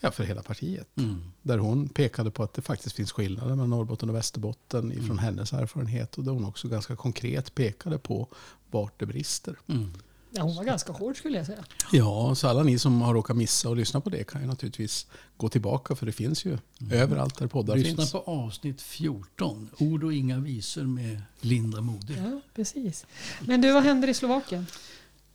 ja, 0.00 0.10
för 0.10 0.24
hela 0.24 0.42
partiet. 0.42 0.88
Mm. 0.96 1.22
Där 1.42 1.58
hon 1.58 1.88
pekade 1.88 2.30
på 2.30 2.42
att 2.42 2.54
det 2.54 2.62
faktiskt 2.62 2.96
finns 2.96 3.12
skillnader 3.12 3.50
mellan 3.50 3.70
Norrbotten 3.70 4.08
och 4.08 4.14
Västerbotten 4.16 4.92
ifrån 4.92 5.04
Mm. 5.04 5.18
hennes 5.18 5.52
erfarenhet. 5.52 6.18
Och 6.18 6.24
där 6.24 6.32
hon 6.32 6.44
också 6.44 6.68
ganska 6.68 6.96
konkret 6.96 7.54
pekade 7.54 7.98
på 7.98 8.28
vart 8.70 8.98
det 9.00 9.06
brister. 9.06 9.56
Mm. 9.66 9.92
Ja, 10.36 10.42
hon 10.42 10.56
var 10.56 10.64
ganska 10.64 10.92
hård 10.92 11.16
skulle 11.16 11.36
jag 11.38 11.46
säga. 11.46 11.64
Ja, 11.92 12.34
så 12.34 12.48
alla 12.48 12.62
ni 12.62 12.78
som 12.78 13.02
har 13.02 13.14
råkat 13.14 13.36
missa 13.36 13.68
och 13.68 13.76
lyssna 13.76 14.00
på 14.00 14.10
det 14.10 14.24
kan 14.24 14.40
ju 14.40 14.46
naturligtvis 14.46 15.06
gå 15.36 15.48
tillbaka 15.48 15.94
för 15.94 16.06
det 16.06 16.12
finns 16.12 16.44
ju 16.44 16.58
överallt 16.92 17.38
där 17.38 17.46
poddar 17.46 17.76
Lyssna 17.76 17.96
finns. 17.96 18.12
på 18.12 18.18
avsnitt 18.18 18.82
14. 18.82 19.68
Ord 19.78 20.04
och 20.04 20.12
inga 20.14 20.38
visor 20.38 20.82
med 20.82 21.22
Linda 21.40 21.80
Modig. 21.80 22.16
Ja, 22.18 22.40
precis. 22.54 23.06
Men 23.40 23.60
du, 23.60 23.72
vad 23.72 23.82
händer 23.82 24.08
i 24.08 24.14
Slovakien? 24.14 24.66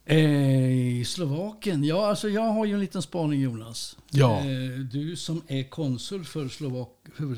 Eh, 0.05 0.19
I 0.99 1.05
Slovakien? 1.05 1.83
Ja, 1.83 2.07
alltså 2.09 2.29
jag 2.29 2.41
har 2.53 2.65
ju 2.65 2.73
en 2.73 2.79
liten 2.79 3.01
spaning 3.01 3.41
Jonas. 3.41 3.97
Ja. 4.11 4.39
Eh, 4.39 4.79
du 4.91 5.15
som 5.15 5.41
är 5.47 5.63
konsul 5.63 6.25
för, 6.25 6.47
Slovak, 6.49 6.89
för 7.15 7.37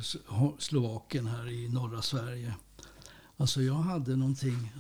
Slovakien 0.62 1.28
här 1.28 1.50
i 1.50 1.70
norra 1.70 2.02
Sverige. 2.02 2.54
Alltså 3.38 3.62
jag 3.62 3.74
hade 3.74 4.16
någonting 4.16 4.72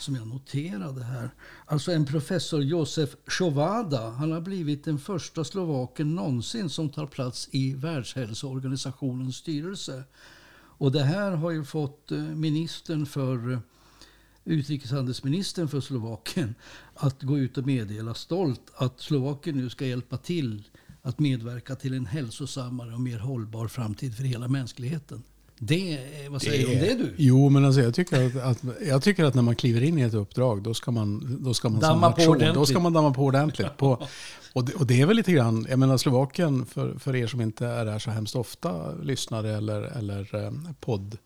som 0.00 0.14
jag 0.14 0.26
noterade 0.26 1.04
här. 1.04 1.30
Alltså 1.66 1.92
en 1.92 2.04
professor 2.06 2.62
Josef 2.62 3.16
Chovada. 3.26 4.10
han 4.10 4.32
har 4.32 4.40
blivit 4.40 4.84
den 4.84 4.98
första 4.98 5.44
slovaken 5.44 6.14
någonsin 6.14 6.68
som 6.68 6.88
tar 6.88 7.06
plats 7.06 7.48
i 7.52 7.74
Världshälsoorganisationens 7.74 9.36
styrelse. 9.36 10.04
Och 10.78 10.92
det 10.92 11.02
här 11.02 11.30
har 11.30 11.50
ju 11.50 11.64
fått 11.64 12.12
eh, 12.12 12.18
ministern 12.18 13.06
för 13.06 13.52
eh, 13.52 13.58
utrikeshandelsministern 14.44 15.68
för 15.68 15.80
Slovakien 15.80 16.54
att 16.94 17.22
gå 17.22 17.38
ut 17.38 17.58
och 17.58 17.66
meddela 17.66 18.14
stolt 18.14 18.72
att 18.74 19.00
Slovakien 19.00 19.56
nu 19.56 19.70
ska 19.70 19.86
hjälpa 19.86 20.16
till 20.16 20.68
att 21.02 21.18
medverka 21.18 21.76
till 21.76 21.94
en 21.94 22.06
hälsosammare 22.06 22.94
och 22.94 23.00
mer 23.00 23.18
hållbar 23.18 23.68
framtid 23.68 24.16
för 24.16 24.24
hela 24.24 24.48
mänskligheten. 24.48 25.22
Det, 25.58 25.92
är- 25.94 26.28
vad 26.30 26.42
säger 26.42 26.66
du 26.66 26.72
om 26.74 26.80
det 26.80 26.94
du? 26.94 27.14
Jo, 27.16 27.48
men 27.48 27.64
alltså 27.64 27.80
jag, 27.80 27.94
tycker 27.94 28.26
att, 28.26 28.36
att, 28.36 28.58
jag 28.86 29.02
tycker 29.02 29.24
att 29.24 29.34
när 29.34 29.42
man 29.42 29.56
kliver 29.56 29.82
in 29.82 29.98
i 29.98 30.02
ett 30.02 30.14
uppdrag, 30.14 30.62
då 30.62 30.74
ska 30.74 30.90
man, 30.90 31.38
då 31.40 31.54
ska 31.54 31.68
man 31.68 31.80
Damma 31.80 32.12
på 32.12 32.18
nation, 32.18 32.26
Då 32.26 32.32
ordentligt. 32.44 32.68
ska 32.68 32.80
man 32.80 32.92
damma 32.92 33.10
på 33.14 33.22
ordentligt. 33.24 33.76
På, 33.76 34.06
och, 34.52 34.64
det, 34.64 34.74
och 34.74 34.86
det 34.86 35.00
är 35.00 35.06
väl 35.06 35.16
lite 35.16 35.32
grann, 35.32 35.66
jag 35.70 35.78
menar 35.78 35.96
Slovakien, 35.96 36.66
för, 36.66 36.98
för 36.98 37.16
er 37.16 37.26
som 37.26 37.40
inte 37.40 37.66
är 37.66 37.84
där 37.84 37.98
så 37.98 38.10
hemskt 38.10 38.36
ofta, 38.36 38.92
lyssnare 39.02 39.56
eller, 39.56 39.82
eller 39.82 40.44
eh, 40.44 40.52
podd, 40.80 41.18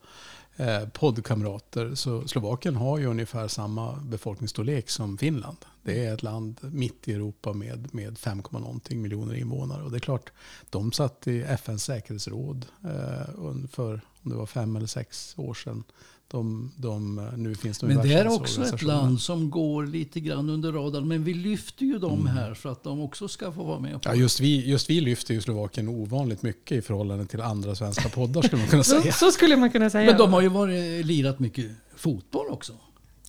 eh, 0.56 0.88
poddkamrater, 0.92 1.94
så 1.94 2.28
Slovakien 2.28 2.76
har 2.76 2.98
ju 2.98 3.06
ungefär 3.06 3.48
samma 3.48 3.92
befolkningsstorlek 3.96 4.90
som 4.90 5.18
Finland. 5.18 5.56
Det 5.88 6.06
är 6.06 6.14
ett 6.14 6.22
land 6.22 6.58
mitt 6.62 7.08
i 7.08 7.12
Europa 7.12 7.52
med, 7.52 7.94
med 7.94 8.18
5, 8.18 8.42
någonting 8.50 9.02
miljoner 9.02 9.34
invånare. 9.34 9.82
Och 9.82 9.90
det 9.90 9.96
är 9.96 10.00
klart, 10.00 10.32
de 10.70 10.92
satt 10.92 11.26
i 11.26 11.42
FNs 11.42 11.84
säkerhetsråd 11.84 12.66
eh, 12.84 13.68
för 13.70 14.00
om 14.22 14.30
det 14.30 14.36
var 14.36 14.46
fem 14.46 14.76
eller 14.76 14.86
sex 14.86 15.34
år 15.36 15.54
sedan. 15.54 15.84
De, 16.30 16.72
de, 16.76 17.18
eh, 17.18 17.24
nu 17.36 17.54
finns 17.54 17.78
de 17.78 17.86
Men 17.86 18.08
det 18.08 18.14
är 18.14 18.32
också 18.32 18.62
ett 18.62 18.82
land 18.82 19.20
som 19.20 19.50
går 19.50 19.86
lite 19.86 20.20
grann 20.20 20.50
under 20.50 20.72
radarn. 20.72 21.08
Men 21.08 21.24
vi 21.24 21.34
lyfter 21.34 21.84
ju 21.84 21.98
dem 21.98 22.26
här 22.26 22.54
för 22.54 22.68
att 22.68 22.82
de 22.82 23.00
också 23.00 23.28
ska 23.28 23.52
få 23.52 23.64
vara 23.64 23.78
med. 23.78 24.02
På 24.02 24.08
Ja, 24.08 24.14
just, 24.14 24.40
vi, 24.40 24.70
just 24.70 24.90
vi 24.90 25.00
lyfter 25.00 25.34
ju 25.34 25.40
Slovakien 25.40 25.88
ovanligt 25.88 26.42
mycket 26.42 26.78
i 26.78 26.82
förhållande 26.82 27.26
till 27.26 27.40
andra 27.40 27.74
svenska 27.74 28.08
poddar 28.08 28.42
skulle 28.42 28.62
man 28.62 28.70
kunna 28.70 28.82
Så, 28.84 29.00
säga. 29.00 29.12
så 29.12 29.30
skulle 29.30 29.56
man 29.56 29.70
kunna 29.70 29.90
säga. 29.90 30.10
Men 30.10 30.18
de 30.18 30.32
har 30.32 30.40
ju 30.40 30.48
varit, 30.48 31.06
lirat 31.06 31.38
mycket 31.38 31.70
fotboll 31.96 32.46
också. 32.48 32.72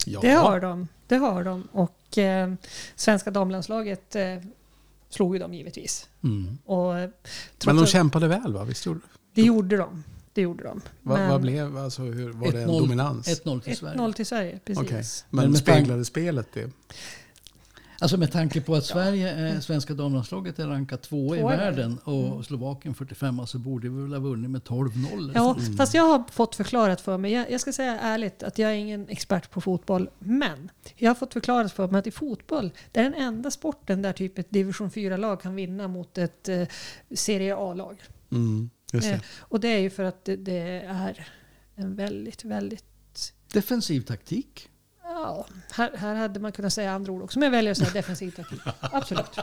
Ja. 0.05 0.19
Det 0.21 0.31
har 0.31 0.59
de. 0.59 0.87
Det 1.07 1.15
har 1.15 1.43
de. 1.43 1.67
Och 1.71 1.98
eh, 2.17 2.53
svenska 2.95 3.31
damlandslaget 3.31 4.15
eh, 4.15 4.35
slog 5.09 5.35
ju 5.35 5.39
dem 5.39 5.53
givetvis. 5.53 6.09
Mm. 6.23 6.57
Och, 6.65 6.97
eh, 6.99 7.09
trots 7.57 7.65
Men 7.65 7.75
de 7.75 7.83
att- 7.83 7.89
kämpade 7.89 8.27
väl 8.27 8.53
va? 8.53 8.63
Visst 8.63 8.85
gjorde 8.85 8.99
Det 9.33 9.41
gjorde 9.41 9.77
de. 9.77 10.03
Det 10.33 10.41
gjorde 10.41 10.63
de. 10.63 10.81
vad, 11.01 11.19
Men 11.19 11.29
vad 11.29 11.41
blev, 11.41 11.77
alltså, 11.77 12.01
hur, 12.01 12.29
var 12.29 12.51
det 12.51 12.61
en 12.61 12.69
1-0 12.69 12.79
dominans? 12.81 13.27
1-0 13.27 13.61
till 13.61 13.77
Sverige. 13.77 13.97
1-0 13.97 14.13
till 14.13 14.25
Sverige, 14.25 14.59
precis. 14.65 14.83
Okej. 14.83 15.03
Men 15.29 15.51
Men 15.51 15.55
speglade 15.59 16.05
spelet 16.05 16.47
det? 16.53 16.69
Alltså 18.01 18.17
med 18.17 18.31
tanke 18.31 18.61
på 18.61 18.75
att 18.75 18.85
Sverige 18.85 19.29
är, 19.29 19.59
svenska 19.59 19.93
damlandslaget 19.93 20.59
är 20.59 20.67
rankat 20.67 21.01
två 21.01 21.35
i 21.35 21.41
världen 21.41 21.97
och 21.97 22.45
Slovakien 22.45 22.95
45 22.95 23.47
så 23.47 23.59
borde 23.59 23.89
vi 23.89 24.01
väl 24.01 24.13
ha 24.13 24.19
vunnit 24.19 24.51
med 24.51 24.61
12-0. 24.61 25.31
Ja, 25.35 25.57
fast 25.77 25.93
jag 25.93 26.03
har 26.03 26.23
fått 26.31 26.55
förklarat 26.55 27.01
för 27.01 27.17
mig, 27.17 27.31
jag, 27.31 27.51
jag 27.51 27.61
ska 27.61 27.73
säga 27.73 27.99
ärligt 27.99 28.43
att 28.43 28.57
jag 28.57 28.71
är 28.71 28.75
ingen 28.75 29.09
expert 29.09 29.51
på 29.51 29.61
fotboll, 29.61 30.09
men 30.19 30.71
jag 30.95 31.09
har 31.09 31.15
fått 31.15 31.33
förklarat 31.33 31.71
för 31.73 31.87
mig 31.87 31.99
att 31.99 32.07
i 32.07 32.11
fotboll, 32.11 32.71
det 32.91 32.99
är 32.99 33.03
den 33.03 33.13
enda 33.13 33.51
sporten 33.51 34.01
där 34.01 34.13
typ 34.13 34.37
ett 34.37 34.49
division 34.49 34.89
4-lag 34.89 35.41
kan 35.41 35.55
vinna 35.55 35.87
mot 35.87 36.17
ett 36.17 36.49
eh, 36.49 36.67
Serie 37.11 37.55
A-lag. 37.55 38.01
Mm, 38.31 38.69
det. 38.91 39.11
Eh, 39.11 39.19
och 39.39 39.59
det 39.59 39.67
är 39.67 39.79
ju 39.79 39.89
för 39.89 40.03
att 40.03 40.25
det, 40.25 40.35
det 40.35 40.81
är 40.87 41.27
en 41.75 41.95
väldigt, 41.95 42.45
väldigt 42.45 42.85
Defensiv 43.53 44.01
taktik. 44.01 44.68
Ja, 45.09 45.45
här, 45.71 45.91
här 45.97 46.15
hade 46.15 46.39
man 46.39 46.51
kunnat 46.51 46.73
säga 46.73 46.91
andra 46.91 47.11
ord 47.11 47.21
också, 47.23 47.39
men 47.39 47.45
jag 47.45 47.51
väljer 47.51 47.71
att 47.71 47.77
säga 47.77 47.89
defensiv 47.93 48.31
taktik. 48.31 48.59
Absolut. 48.79 49.39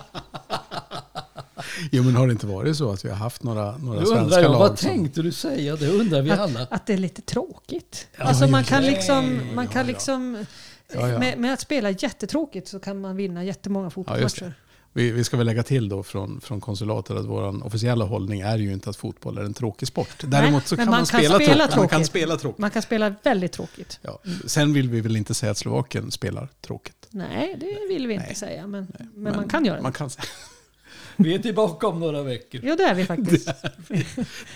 Jo 1.93 2.03
men 2.03 2.17
har 2.17 2.27
det 2.27 2.33
inte 2.33 2.47
varit 2.47 2.77
så 2.77 2.91
att 2.93 3.05
vi 3.05 3.09
har 3.09 3.17
haft 3.17 3.43
några, 3.43 3.77
några 3.77 3.99
undrar 4.01 4.17
svenska 4.17 4.41
jag, 4.41 4.51
lag 4.53 4.59
vad 4.59 4.79
som- 4.79 4.89
tänkte 4.89 5.23
du 5.23 5.33
säga? 5.33 5.77
Det 5.77 5.89
undrar 5.89 6.23
vi 6.23 6.31
alla. 6.31 6.61
Att, 6.63 6.73
att 6.73 6.87
det 6.87 6.93
är 6.93 6.99
lite 6.99 7.23
tråkigt. 7.23 8.07
Ja, 8.17 8.25
alltså 8.25 8.47
man 8.47 8.65
kan 8.65 8.83
det. 8.83 8.91
liksom, 8.91 9.41
man 9.55 9.67
kan 9.69 9.81
ja. 9.83 9.87
liksom 9.87 10.47
Ja, 10.93 11.09
ja. 11.09 11.19
Med, 11.19 11.39
med 11.39 11.53
att 11.53 11.61
spela 11.61 11.91
jättetråkigt 11.91 12.69
så 12.69 12.79
kan 12.81 13.01
man 13.01 13.17
vinna 13.17 13.45
jättemånga 13.45 13.91
fotbollsmatcher. 13.91 14.55
Vi, 14.97 15.11
vi 15.11 15.25
ska 15.25 15.37
väl 15.37 15.47
lägga 15.47 15.63
till 15.63 15.89
då 15.89 16.03
från, 16.03 16.41
från 16.41 16.61
konsulatet 16.61 17.17
att 17.17 17.25
vår 17.25 17.67
officiella 17.67 18.05
hållning 18.05 18.41
är 18.41 18.59
ju 18.59 18.73
inte 18.73 18.91
att 18.91 18.97
fotboll 18.97 19.39
är 19.39 19.43
en 19.43 19.55
tråkig 19.55 19.89
sport. 19.89 20.09
Däremot 20.21 20.67
så 20.67 20.77
men 20.77 20.87
kan 20.87 20.91
man, 20.91 20.99
man 21.01 21.07
kan 21.07 21.21
spela, 21.21 21.35
spela 21.35 21.69
tråkigt. 21.69 21.77
Man 21.77 21.89
kan 21.89 21.99
tråkigt. 21.99 22.07
spela 22.07 22.37
tråkigt. 22.37 22.59
Man 22.59 22.71
kan 22.71 22.83
spela 22.83 23.15
väldigt 23.23 23.53
tråkigt. 23.53 23.99
Ja. 24.03 24.21
Sen 24.47 24.73
vill 24.73 24.91
vi 24.91 25.01
väl 25.01 25.17
inte 25.17 25.35
säga 25.35 25.53
att 25.53 25.59
Slovakien 25.59 26.11
spelar 26.11 26.49
tråkigt. 26.61 27.09
Nej, 27.11 27.57
det 27.61 27.95
vill 27.95 28.07
vi 28.07 28.15
inte 28.15 28.27
Nej. 28.27 28.35
säga, 28.35 28.67
men, 28.67 28.87
men, 29.15 29.37
man 29.37 29.49
kan 29.49 29.65
göra 29.65 29.83
Man 29.83 29.93
det. 29.93 29.99
kan 29.99 30.11
säga. 30.11 30.25
Vi 31.17 31.35
är 31.35 31.39
tillbaka 31.39 31.87
om 31.87 32.01
några 32.01 32.23
veckor. 32.23 32.61
Jo, 32.65 32.77
det 32.77 32.83
är 32.83 32.95
vi 32.95 33.05
faktiskt. 33.05 33.51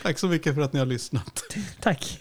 Tack 0.02 0.18
så 0.18 0.26
mycket 0.26 0.54
för 0.54 0.62
att 0.62 0.72
ni 0.72 0.78
har 0.78 0.86
lyssnat. 0.86 1.42
Tack. 1.80 2.20